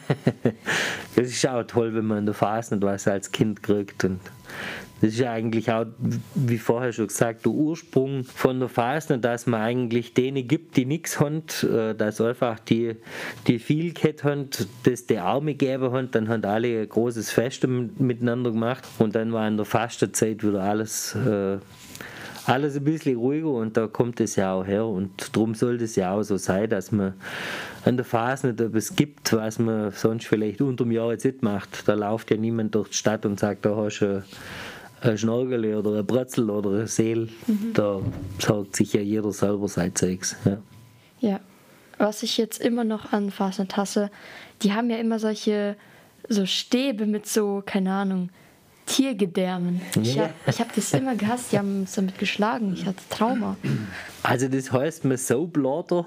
das 1.17 1.29
ist 1.29 1.47
auch 1.47 1.63
toll, 1.65 1.95
wenn 1.95 2.07
man 2.07 2.19
in 2.19 2.27
der 2.27 2.35
Phase 2.35 2.75
nicht 2.75 2.85
was 2.85 3.07
als 3.07 3.33
Kind 3.33 3.63
kriegt. 3.63 4.05
Und 4.05 4.21
das 5.01 5.13
ist 5.13 5.19
ja 5.19 5.33
eigentlich 5.33 5.71
auch, 5.71 5.87
wie 6.35 6.59
vorher 6.59 6.93
schon 6.93 7.07
gesagt, 7.07 7.47
der 7.47 7.53
Ursprung 7.53 8.25
von 8.25 8.61
der 8.61 8.69
Phase, 8.69 9.19
dass 9.19 9.47
man 9.47 9.63
eigentlich 9.63 10.13
denen 10.13 10.47
gibt, 10.47 10.77
die 10.77 10.85
nichts 10.85 11.19
haben, 11.19 11.43
äh, 11.63 11.95
dass 11.95 12.21
einfach 12.21 12.61
die, 12.61 12.97
die 13.47 13.59
viel 13.59 13.95
gehabt 13.95 14.25
haben, 14.25 14.51
das 14.83 15.07
die 15.07 15.19
Arme 15.19 15.55
gegeben 15.55 15.93
haben, 15.93 16.11
dann 16.11 16.29
haben 16.29 16.45
alle 16.45 16.83
ein 16.83 16.89
großes 16.89 17.31
Fest 17.31 17.67
miteinander 17.67 18.51
gemacht 18.51 18.85
und 18.99 19.15
dann 19.15 19.33
war 19.33 19.49
in 19.49 19.57
der 19.57 19.67
Fastenzeit 19.67 20.45
wieder 20.45 20.63
alles 20.63 21.15
äh, 21.15 21.59
alles 22.51 22.77
ein 22.77 22.85
bisschen 22.85 23.17
ruhiger 23.17 23.51
und 23.51 23.77
da 23.77 23.87
kommt 23.87 24.21
es 24.21 24.37
ja 24.37 24.53
auch 24.53 24.67
her 24.67 24.85
und 24.85 25.35
darum 25.37 25.55
sollte 25.55 25.85
es 25.85 25.97
ja 25.97 26.13
auch 26.13 26.23
so 26.23 26.37
sein, 26.37 26.69
dass 26.69 26.91
man 26.91 27.15
an 27.85 27.97
der 27.97 28.05
Phase 28.05 28.49
nicht 28.49 28.61
etwas 28.61 28.97
gibt, 28.97 29.33
was 29.33 29.59
man 29.59 29.93
sonst 29.93 30.27
vielleicht 30.27 30.61
unter 30.61 30.85
dem 30.85 30.93
Jahr 30.93 31.13
jetzt 31.13 31.25
nicht 31.25 31.43
macht. 31.43 31.89
Da 31.89 31.95
läuft 31.95 32.31
ja 32.31 32.37
niemand 32.37 32.75
durch 32.75 32.89
die 32.89 32.97
Stadt 32.97 33.25
und 33.25 33.39
sagt, 33.39 33.65
da 33.65 33.77
hast 33.77 34.01
du 34.01 34.23
ein 35.01 35.17
Schnorgel 35.19 35.75
oder 35.75 35.99
ein 35.99 36.07
Brötzel 36.07 36.51
oder 36.51 36.81
ein 36.81 36.87
Seel. 36.87 37.29
Mhm. 37.47 37.73
Da 37.73 38.01
sagt 38.39 38.77
sich 38.77 38.93
ja 38.93 39.01
jeder 39.01 39.33
selber 39.33 39.69
sein 39.69 39.95
Zeugs. 39.95 40.37
Ja. 40.45 40.59
ja. 41.21 41.41
Was 41.99 42.23
ich 42.23 42.39
jetzt 42.39 42.61
immer 42.61 42.85
noch 42.85 43.13
an 43.13 43.31
Fastnet 43.31 43.77
hasse, 43.77 44.11
die 44.63 44.73
haben 44.73 44.91
ja 44.91 44.97
immer 44.97 45.19
solche 45.19 45.77
so 46.29 46.47
Stäbe 46.47 47.07
mit 47.07 47.27
so, 47.27 47.63
keine 47.65 47.93
Ahnung, 47.93 48.31
Tiergedärmen. 48.91 49.81
Ich 50.03 50.19
habe 50.19 50.33
hab 50.47 50.75
das 50.75 50.93
immer 50.95 51.15
gehasst, 51.15 51.53
die 51.53 51.59
haben 51.59 51.85
es 51.85 51.93
damit 51.93 52.19
geschlagen. 52.19 52.73
Ich 52.75 52.87
hatte 52.87 53.01
Trauma. 53.09 53.57
Also 54.25 54.49
das 54.49 54.73
heißt 54.73 55.05
man 55.05 55.17
Soapblader 55.17 56.05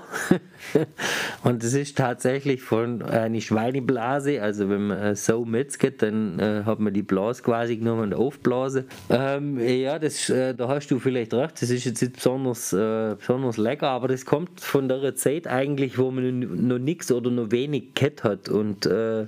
und 1.44 1.64
das 1.64 1.74
ist 1.74 1.98
tatsächlich 1.98 2.62
von 2.62 3.02
einer 3.02 3.40
Schweineblase, 3.40 4.42
also 4.42 4.70
wenn 4.70 4.88
man 4.88 5.16
so 5.16 5.46
metzget, 5.46 6.02
dann 6.02 6.38
äh, 6.40 6.64
hat 6.66 6.80
man 6.80 6.94
die 6.94 7.02
Blase 7.02 7.42
quasi 7.42 7.78
genommen 7.78 8.04
und 8.04 8.14
aufblasen. 8.14 8.86
Ähm, 9.10 9.60
ja, 9.60 9.98
das, 9.98 10.30
äh, 10.30 10.54
da 10.54 10.68
hast 10.68 10.92
du 10.92 11.00
vielleicht 11.00 11.34
recht, 11.34 11.62
das 11.62 11.70
ist 11.70 11.86
jetzt 11.86 12.02
nicht 12.02 12.14
besonders, 12.14 12.74
äh, 12.74 13.16
besonders 13.18 13.58
lecker, 13.58 13.90
aber 13.90 14.10
das 14.10 14.26
kommt 14.26 14.60
von 14.60 14.90
der 14.90 15.16
Zeit 15.16 15.48
eigentlich, 15.48 15.98
wo 15.98 16.12
man 16.12 16.68
noch 16.68 16.80
nichts 16.80 17.12
oder 17.12 17.32
noch 17.32 17.50
wenig 17.50 17.96
Kett 17.96 18.24
hat 18.24 18.50
und 18.50 18.86
äh, 18.86 19.26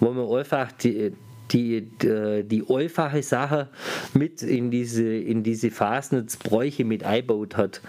wo 0.00 0.10
man 0.10 0.38
einfach 0.38 0.72
die 0.72 1.12
die, 1.50 1.82
die, 2.02 2.44
die 2.44 2.64
einfache 2.68 3.22
Sache 3.22 3.68
mit 4.14 4.42
in 4.42 4.70
diese, 4.70 5.04
in 5.04 5.42
diese 5.42 5.70
Fasnetsbräuche 5.70 6.84
mit 6.84 7.04
eingebaut 7.04 7.56
hat. 7.56 7.80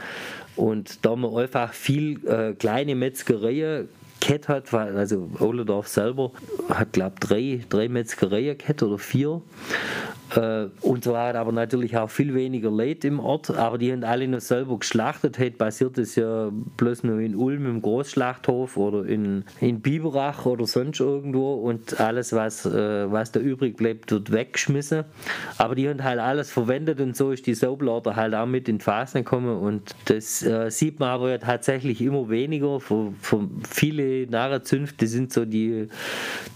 Und 0.56 1.06
da 1.06 1.16
man 1.16 1.36
einfach 1.36 1.74
viel 1.74 2.26
äh, 2.28 2.54
kleine 2.54 2.96
Metzgereien 2.96 3.88
gehabt 4.20 4.48
hat, 4.48 4.74
also 4.74 5.30
Ohlendorf 5.40 5.88
selber 5.88 6.32
hat, 6.70 6.94
glaube 6.94 7.16
ich, 7.16 7.20
drei, 7.28 7.62
drei 7.70 7.90
Metzgereien 7.90 8.58
gehabt 8.58 8.84
oder 8.84 8.98
vier. 8.98 9.42
Äh, 10.36 10.68
und 10.82 11.04
so 11.04 11.18
hat 11.18 11.36
aber 11.36 11.52
natürlich 11.52 11.98
auch 11.98 12.10
viel 12.10 12.34
weniger 12.34 12.70
Leute 12.70 13.08
im 13.08 13.20
Ort, 13.20 13.50
aber 13.50 13.78
die 13.78 13.92
haben 13.92 14.04
alle 14.04 14.28
noch 14.28 14.42
selber 14.42 14.78
geschlachtet. 14.78 15.40
Heute 15.40 15.58
passiert 15.58 15.98
das 15.98 16.16
ja 16.16 16.52
bloß 16.78 17.04
nur 17.04 17.20
in 17.20 17.36
Ulm 17.36 17.66
im 17.66 17.82
Großschlachthof 17.82 18.78
oder 18.78 19.06
in, 19.06 19.44
in 19.60 19.82
Biberach 19.82 20.46
oder 20.46 20.68
sonst 20.68 21.00
irgendwo 21.00 21.56
und 21.56 22.00
alles, 22.00 22.34
was, 22.34 22.66
äh, 22.66 23.12
was 23.12 23.32
da 23.32 23.40
übrig 23.40 23.78
bleibt, 23.78 24.12
wird 24.12 24.32
weggeschmissen. 24.32 25.06
Aber 25.58 25.76
die 25.76 25.90
haben 25.90 26.04
halt 26.04 26.20
alles 26.20 26.52
verwendet 26.52 27.02
und 27.02 27.16
so 27.16 27.32
ist 27.32 27.48
die 27.48 27.56
Saublader 27.56 28.16
halt 28.16 28.36
auch 28.36 28.46
mit 28.46 28.70
in 28.70 28.78
die 28.78 28.84
Phasen 28.84 29.24
gekommen 29.24 29.58
und 29.58 29.96
das 30.06 30.44
äh, 30.44 30.70
sieht 30.70 31.00
man 31.00 31.10
aber 31.10 31.32
ja 31.32 31.38
tatsächlich 31.40 32.02
immer 32.02 32.30
weniger. 32.30 32.80
Für, 32.80 33.14
für 33.20 33.50
viele 33.68 34.28
Narrenzünfte 34.28 35.08
sind 35.08 35.34
so 35.34 35.46
die, 35.46 35.88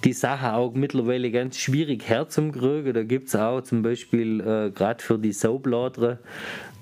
die 0.04 0.14
Sache 0.14 0.54
auch 0.54 0.74
mittlerweile 0.74 1.32
ganz 1.32 1.58
schwierig 1.58 2.08
herzukriegen. 2.08 2.94
Da 2.94 3.04
gibt 3.04 3.30
es 3.30 3.36
auch 3.36 3.63
zum 3.64 3.82
Beispiel 3.82 4.40
äh, 4.42 4.72
gerade 4.72 5.04
für 5.04 5.18
die 5.18 5.32
Saubladre. 5.32 6.20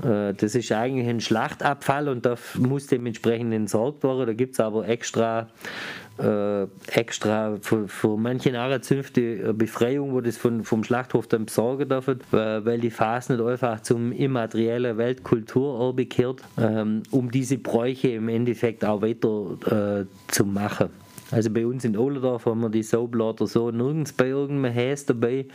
Äh, 0.03 0.33
das 0.33 0.55
ist 0.55 0.71
eigentlich 0.71 1.07
ein 1.07 1.21
Schlachtabfall 1.21 2.09
und 2.09 2.25
da 2.25 2.35
muss 2.57 2.87
dementsprechend 2.87 3.53
entsorgt 3.53 4.03
werden. 4.03 4.25
Da 4.25 4.33
gibt 4.33 4.53
es 4.53 4.59
aber 4.59 4.87
extra, 4.87 5.49
äh, 6.17 6.63
extra 6.87 7.57
für, 7.61 7.87
für 7.87 8.17
manche 8.17 8.51
Narrenzünfte 8.51 9.53
Befreiung, 9.53 10.13
wo 10.13 10.21
das 10.21 10.37
von, 10.37 10.63
vom 10.63 10.83
Schlachthof 10.83 11.27
dann 11.27 11.45
besorgen 11.45 11.89
dürfen, 11.89 12.19
weil 12.31 12.79
die 12.79 12.91
Phase 12.91 13.33
nicht 13.33 13.45
einfach 13.45 13.81
zum 13.81 14.11
immateriellen 14.11 14.97
Weltkulturerbe 14.97 16.05
gehört, 16.05 16.41
ähm, 16.57 17.03
um 17.11 17.31
diese 17.31 17.57
Bräuche 17.57 18.09
im 18.09 18.29
Endeffekt 18.29 18.83
auch 18.85 19.01
weiter 19.01 20.01
äh, 20.01 20.05
zu 20.31 20.45
machen. 20.45 20.89
Also 21.31 21.49
bei 21.49 21.65
uns 21.65 21.85
in 21.85 21.97
Ohlendorf 21.97 22.45
haben 22.45 22.61
wir 22.61 22.69
die 22.69 22.83
Soapblatter 22.83 23.47
so 23.47 23.71
nirgends 23.71 24.11
bei 24.13 24.27
irgendeinem 24.27 24.73
Häs 24.73 25.05
dabei. 25.05 25.45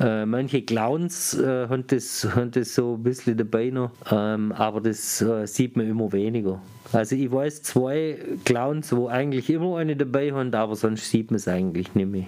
Äh, 0.00 0.24
manche 0.24 0.62
Clowns 0.62 1.34
äh, 1.34 1.68
haben, 1.68 1.84
das, 1.88 2.26
haben 2.34 2.52
das 2.52 2.74
so 2.74 2.94
ein 2.94 3.02
bisschen 3.02 3.36
dabei 3.36 3.70
noch, 3.70 3.90
ähm, 4.10 4.52
aber 4.52 4.80
das 4.80 5.20
äh, 5.22 5.46
sieht 5.46 5.76
man 5.76 5.88
immer 5.88 6.12
weniger. 6.12 6.62
Also 6.92 7.16
ich 7.16 7.30
weiß 7.30 7.62
zwei 7.62 8.18
Clowns, 8.44 8.94
wo 8.94 9.08
eigentlich 9.08 9.50
immer 9.50 9.78
eine 9.78 9.96
dabei 9.96 10.32
haben, 10.32 10.54
aber 10.54 10.76
sonst 10.76 11.10
sieht 11.10 11.30
man 11.30 11.36
es 11.36 11.48
eigentlich 11.48 11.94
nicht 11.94 12.10
mehr. 12.10 12.26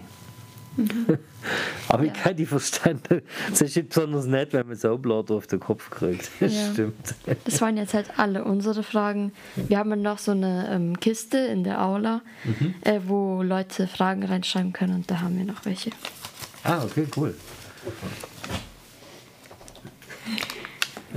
Mhm. 0.78 1.18
Aber 1.88 2.04
ja. 2.04 2.12
ich 2.12 2.22
kann 2.22 2.36
die 2.36 2.46
verstanden. 2.46 3.22
Es 3.52 3.60
ist 3.60 3.88
besonders 3.88 4.26
nett, 4.26 4.52
wenn 4.52 4.66
man 4.68 4.76
so 4.76 4.96
Blatt 4.96 5.30
auf 5.30 5.46
den 5.46 5.60
Kopf 5.60 5.90
kriegt. 5.90 6.30
Das 6.40 6.54
ja. 6.54 6.72
stimmt. 6.72 7.14
Das 7.44 7.60
waren 7.60 7.76
jetzt 7.76 7.94
halt 7.94 8.18
alle 8.18 8.44
unsere 8.44 8.82
Fragen. 8.82 9.32
Wir 9.56 9.78
haben 9.78 10.00
noch 10.00 10.18
so 10.18 10.30
eine 10.30 10.70
ähm, 10.70 10.98
Kiste 11.00 11.38
in 11.38 11.64
der 11.64 11.82
Aula, 11.82 12.22
mhm. 12.44 12.74
äh, 12.82 13.00
wo 13.06 13.42
Leute 13.42 13.86
Fragen 13.86 14.22
reinschreiben 14.22 14.72
können 14.72 14.94
und 14.94 15.10
da 15.10 15.20
haben 15.20 15.36
wir 15.36 15.44
noch 15.44 15.64
welche. 15.64 15.90
Ah, 16.62 16.84
okay, 16.84 17.06
cool. 17.16 17.34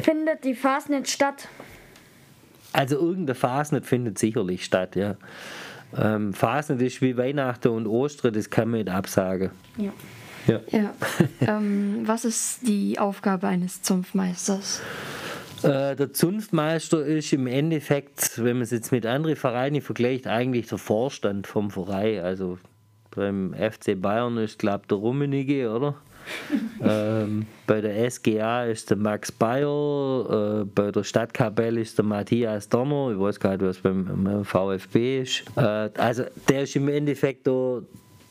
Findet 0.02 0.44
die 0.44 0.56
Fastnet 0.56 1.08
statt? 1.08 1.48
Also 2.74 2.96
irgendeine 2.96 3.36
Fastnet 3.36 3.86
findet 3.86 4.18
sicherlich 4.18 4.66
statt, 4.66 4.96
ja. 4.96 5.18
Ähm, 5.98 6.34
Phasen, 6.34 6.80
ist 6.80 7.02
wie 7.02 7.18
Weihnachten 7.18 7.70
und 7.70 7.88
Ostern, 7.88 8.34
das 8.34 8.50
kann 8.50 8.70
man 8.70 8.80
nicht 8.80 8.90
absagen. 8.90 9.52
Ja. 9.78 9.92
Ja. 10.48 10.60
ja. 10.72 10.94
ähm, 11.42 12.02
was 12.06 12.26
ist 12.26 12.68
die 12.68 12.98
Aufgabe 12.98 13.48
eines 13.48 13.82
Zunftmeisters? 13.82 14.82
Äh, 15.64 15.96
der 15.96 16.14
Zunftmeister 16.14 17.06
ist 17.06 17.32
im 17.34 17.46
Endeffekt, 17.46 18.44
wenn 18.44 18.58
man 18.58 18.64
es 18.64 18.72
jetzt 18.72 18.92
mit 18.92 19.06
anderen 19.06 19.36
Vereinen 19.36 19.82
vergleicht, 19.82 20.28
eigentlich 20.28 20.68
der 20.68 20.80
Vorstand 20.80 21.46
vom 21.46 21.70
Verein. 21.70 22.24
Also 22.24 22.58
beim 23.12 23.54
FC 23.54 24.02
Bayern 24.02 24.38
ist, 24.38 24.58
glaube 24.58 24.82
ich, 24.84 24.88
der 24.88 24.98
Rummenigge, 24.98 25.72
oder? 25.72 25.96
Ähm, 26.84 27.46
bei 27.68 27.82
der 27.82 28.10
SGA 28.10 28.66
ist 28.66 28.90
der 28.90 28.98
Max 28.98 29.32
Bayer, 29.32 30.62
äh, 30.62 30.66
bei 30.66 30.92
der 30.92 31.04
Stadtkapelle 31.04 31.82
ist 31.82 31.98
der 31.98 32.06
Matthias 32.06 32.70
Donner, 32.70 33.12
ich 33.12 33.20
weiß 33.20 33.40
gar 33.40 33.52
nicht, 33.52 33.64
was 33.64 33.78
beim, 33.80 34.06
beim 34.06 34.46
VfB 34.46 35.22
ist. 35.22 35.44
Äh, 35.56 35.90
also 35.98 36.24
der 36.50 36.64
ist 36.64 36.76
im 36.76 36.88
Endeffekt 36.88 37.48
der, 37.48 37.84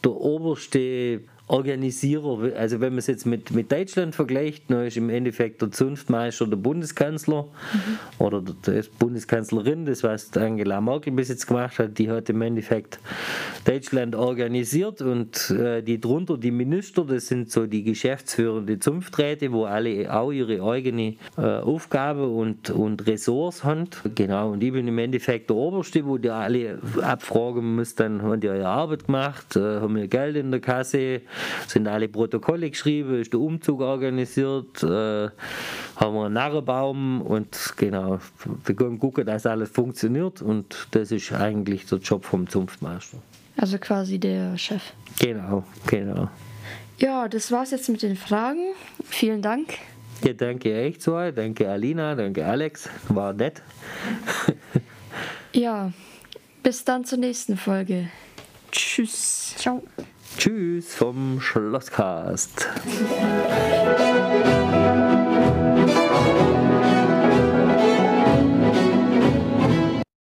der 0.05 0.12
oberste 0.12 1.20
Organisierer, 1.51 2.57
also 2.57 2.81
wenn 2.81 2.93
man 2.93 2.99
es 2.99 3.09
jetzt 3.09 3.27
mit, 3.27 3.51
mit 3.51 3.73
Deutschland 3.73 4.15
vergleicht, 4.15 4.71
dann 4.71 4.87
ist 4.87 4.97
im 4.97 5.11
Endeffekt 5.11 5.61
der 5.61 5.73
Zunftmeister 5.73 6.47
der 6.47 6.57
Bundeskanzler 6.57 7.43
mhm. 7.43 8.25
oder 8.25 8.41
die 8.41 8.83
Bundeskanzlerin, 8.99 9.85
das 9.85 10.05
was 10.05 10.37
Angela 10.37 10.81
Merkel 10.81 11.13
bis 11.13 11.29
jetzt 11.29 11.49
gemacht 11.49 11.81
hat, 11.81 11.99
die 11.99 12.09
hat 12.09 12.31
im 12.31 12.41
Endeffekt 12.43 13.01
Deutschland 13.65 14.15
organisiert 14.15 15.03
und 15.03 15.51
äh, 15.51 15.83
die 15.83 16.01
drunter, 16.01 16.39
die 16.39 16.53
Minister, 16.53 17.05
das 17.05 17.27
sind 17.27 17.51
so 17.51 17.67
die 17.67 17.83
geschäftsführende 17.83 18.79
Zunfträte, 18.79 19.51
wo 19.51 19.65
alle 19.65 20.13
auch 20.15 20.31
ihre 20.31 20.63
eigene 20.63 21.17
äh, 21.37 21.41
Aufgabe 21.41 22.29
und, 22.29 22.71
und 22.71 23.07
Ressorts 23.09 23.65
haben. 23.65 23.89
Genau, 24.15 24.53
und 24.53 24.63
ich 24.63 24.73
bin 24.73 24.87
im 24.87 24.99
Endeffekt 24.99 25.51
der 25.51 25.57
Oberste, 25.57 26.07
wo 26.07 26.17
die 26.17 26.31
alle 26.31 26.79
abfragen 27.03 27.75
muss, 27.75 27.97
dann 27.97 28.23
haben 28.23 28.41
die 28.41 28.47
ihre 28.47 28.67
Arbeit 28.67 29.07
gemacht, 29.07 29.57
äh, 29.57 29.81
haben 29.81 29.97
ihr 29.97 30.07
Geld 30.07 30.37
in 30.37 30.53
der 30.53 30.61
Kasse, 30.61 31.23
sind 31.66 31.88
alle 31.88 32.09
Protokolle 32.09 32.70
geschrieben, 32.70 33.20
ist 33.20 33.33
der 33.33 33.40
Umzug 33.40 33.81
organisiert, 33.81 34.83
äh, 34.83 35.29
haben 35.96 36.14
wir 36.14 36.24
einen 36.26 36.35
Narrenbaum 36.35 37.22
und 37.22 37.74
genau, 37.76 38.18
wir 38.64 38.74
können 38.74 38.98
gucken, 38.98 39.26
dass 39.26 39.46
alles 39.46 39.70
funktioniert 39.70 40.42
und 40.42 40.88
das 40.92 41.12
ist 41.12 41.33
eigentlich 41.33 41.87
der 41.87 41.98
Job 41.98 42.24
vom 42.24 42.48
Zunftmeister. 42.48 43.18
Also 43.57 43.79
quasi 43.79 44.18
der 44.18 44.57
Chef. 44.57 44.83
Genau, 45.18 45.64
genau. 45.87 46.29
Ja, 46.98 47.29
das 47.29 47.50
war's 47.50 47.70
jetzt 47.70 47.88
mit 47.88 48.03
den 48.03 48.16
Fragen. 48.16 48.74
Vielen 49.05 49.42
Dank. 49.42 49.74
Ja, 50.22 50.35
danke 50.35 50.74
euch 50.74 51.00
zwei, 51.00 51.33
danke 51.33 51.68
Alina, 51.68 52.14
danke 52.14 52.44
Alex, 52.44 52.90
war 53.09 53.33
nett. 53.33 53.62
ja, 55.55 55.92
bis 56.62 56.85
dann 56.85 57.05
zur 57.05 57.18
nächsten 57.18 57.57
Folge. 57.57 58.09
Tschüss. 58.70 59.55
Ciao. 59.57 59.83
Tschüss 60.37 60.95
vom 60.95 61.40
Schlosscast. 61.40 62.69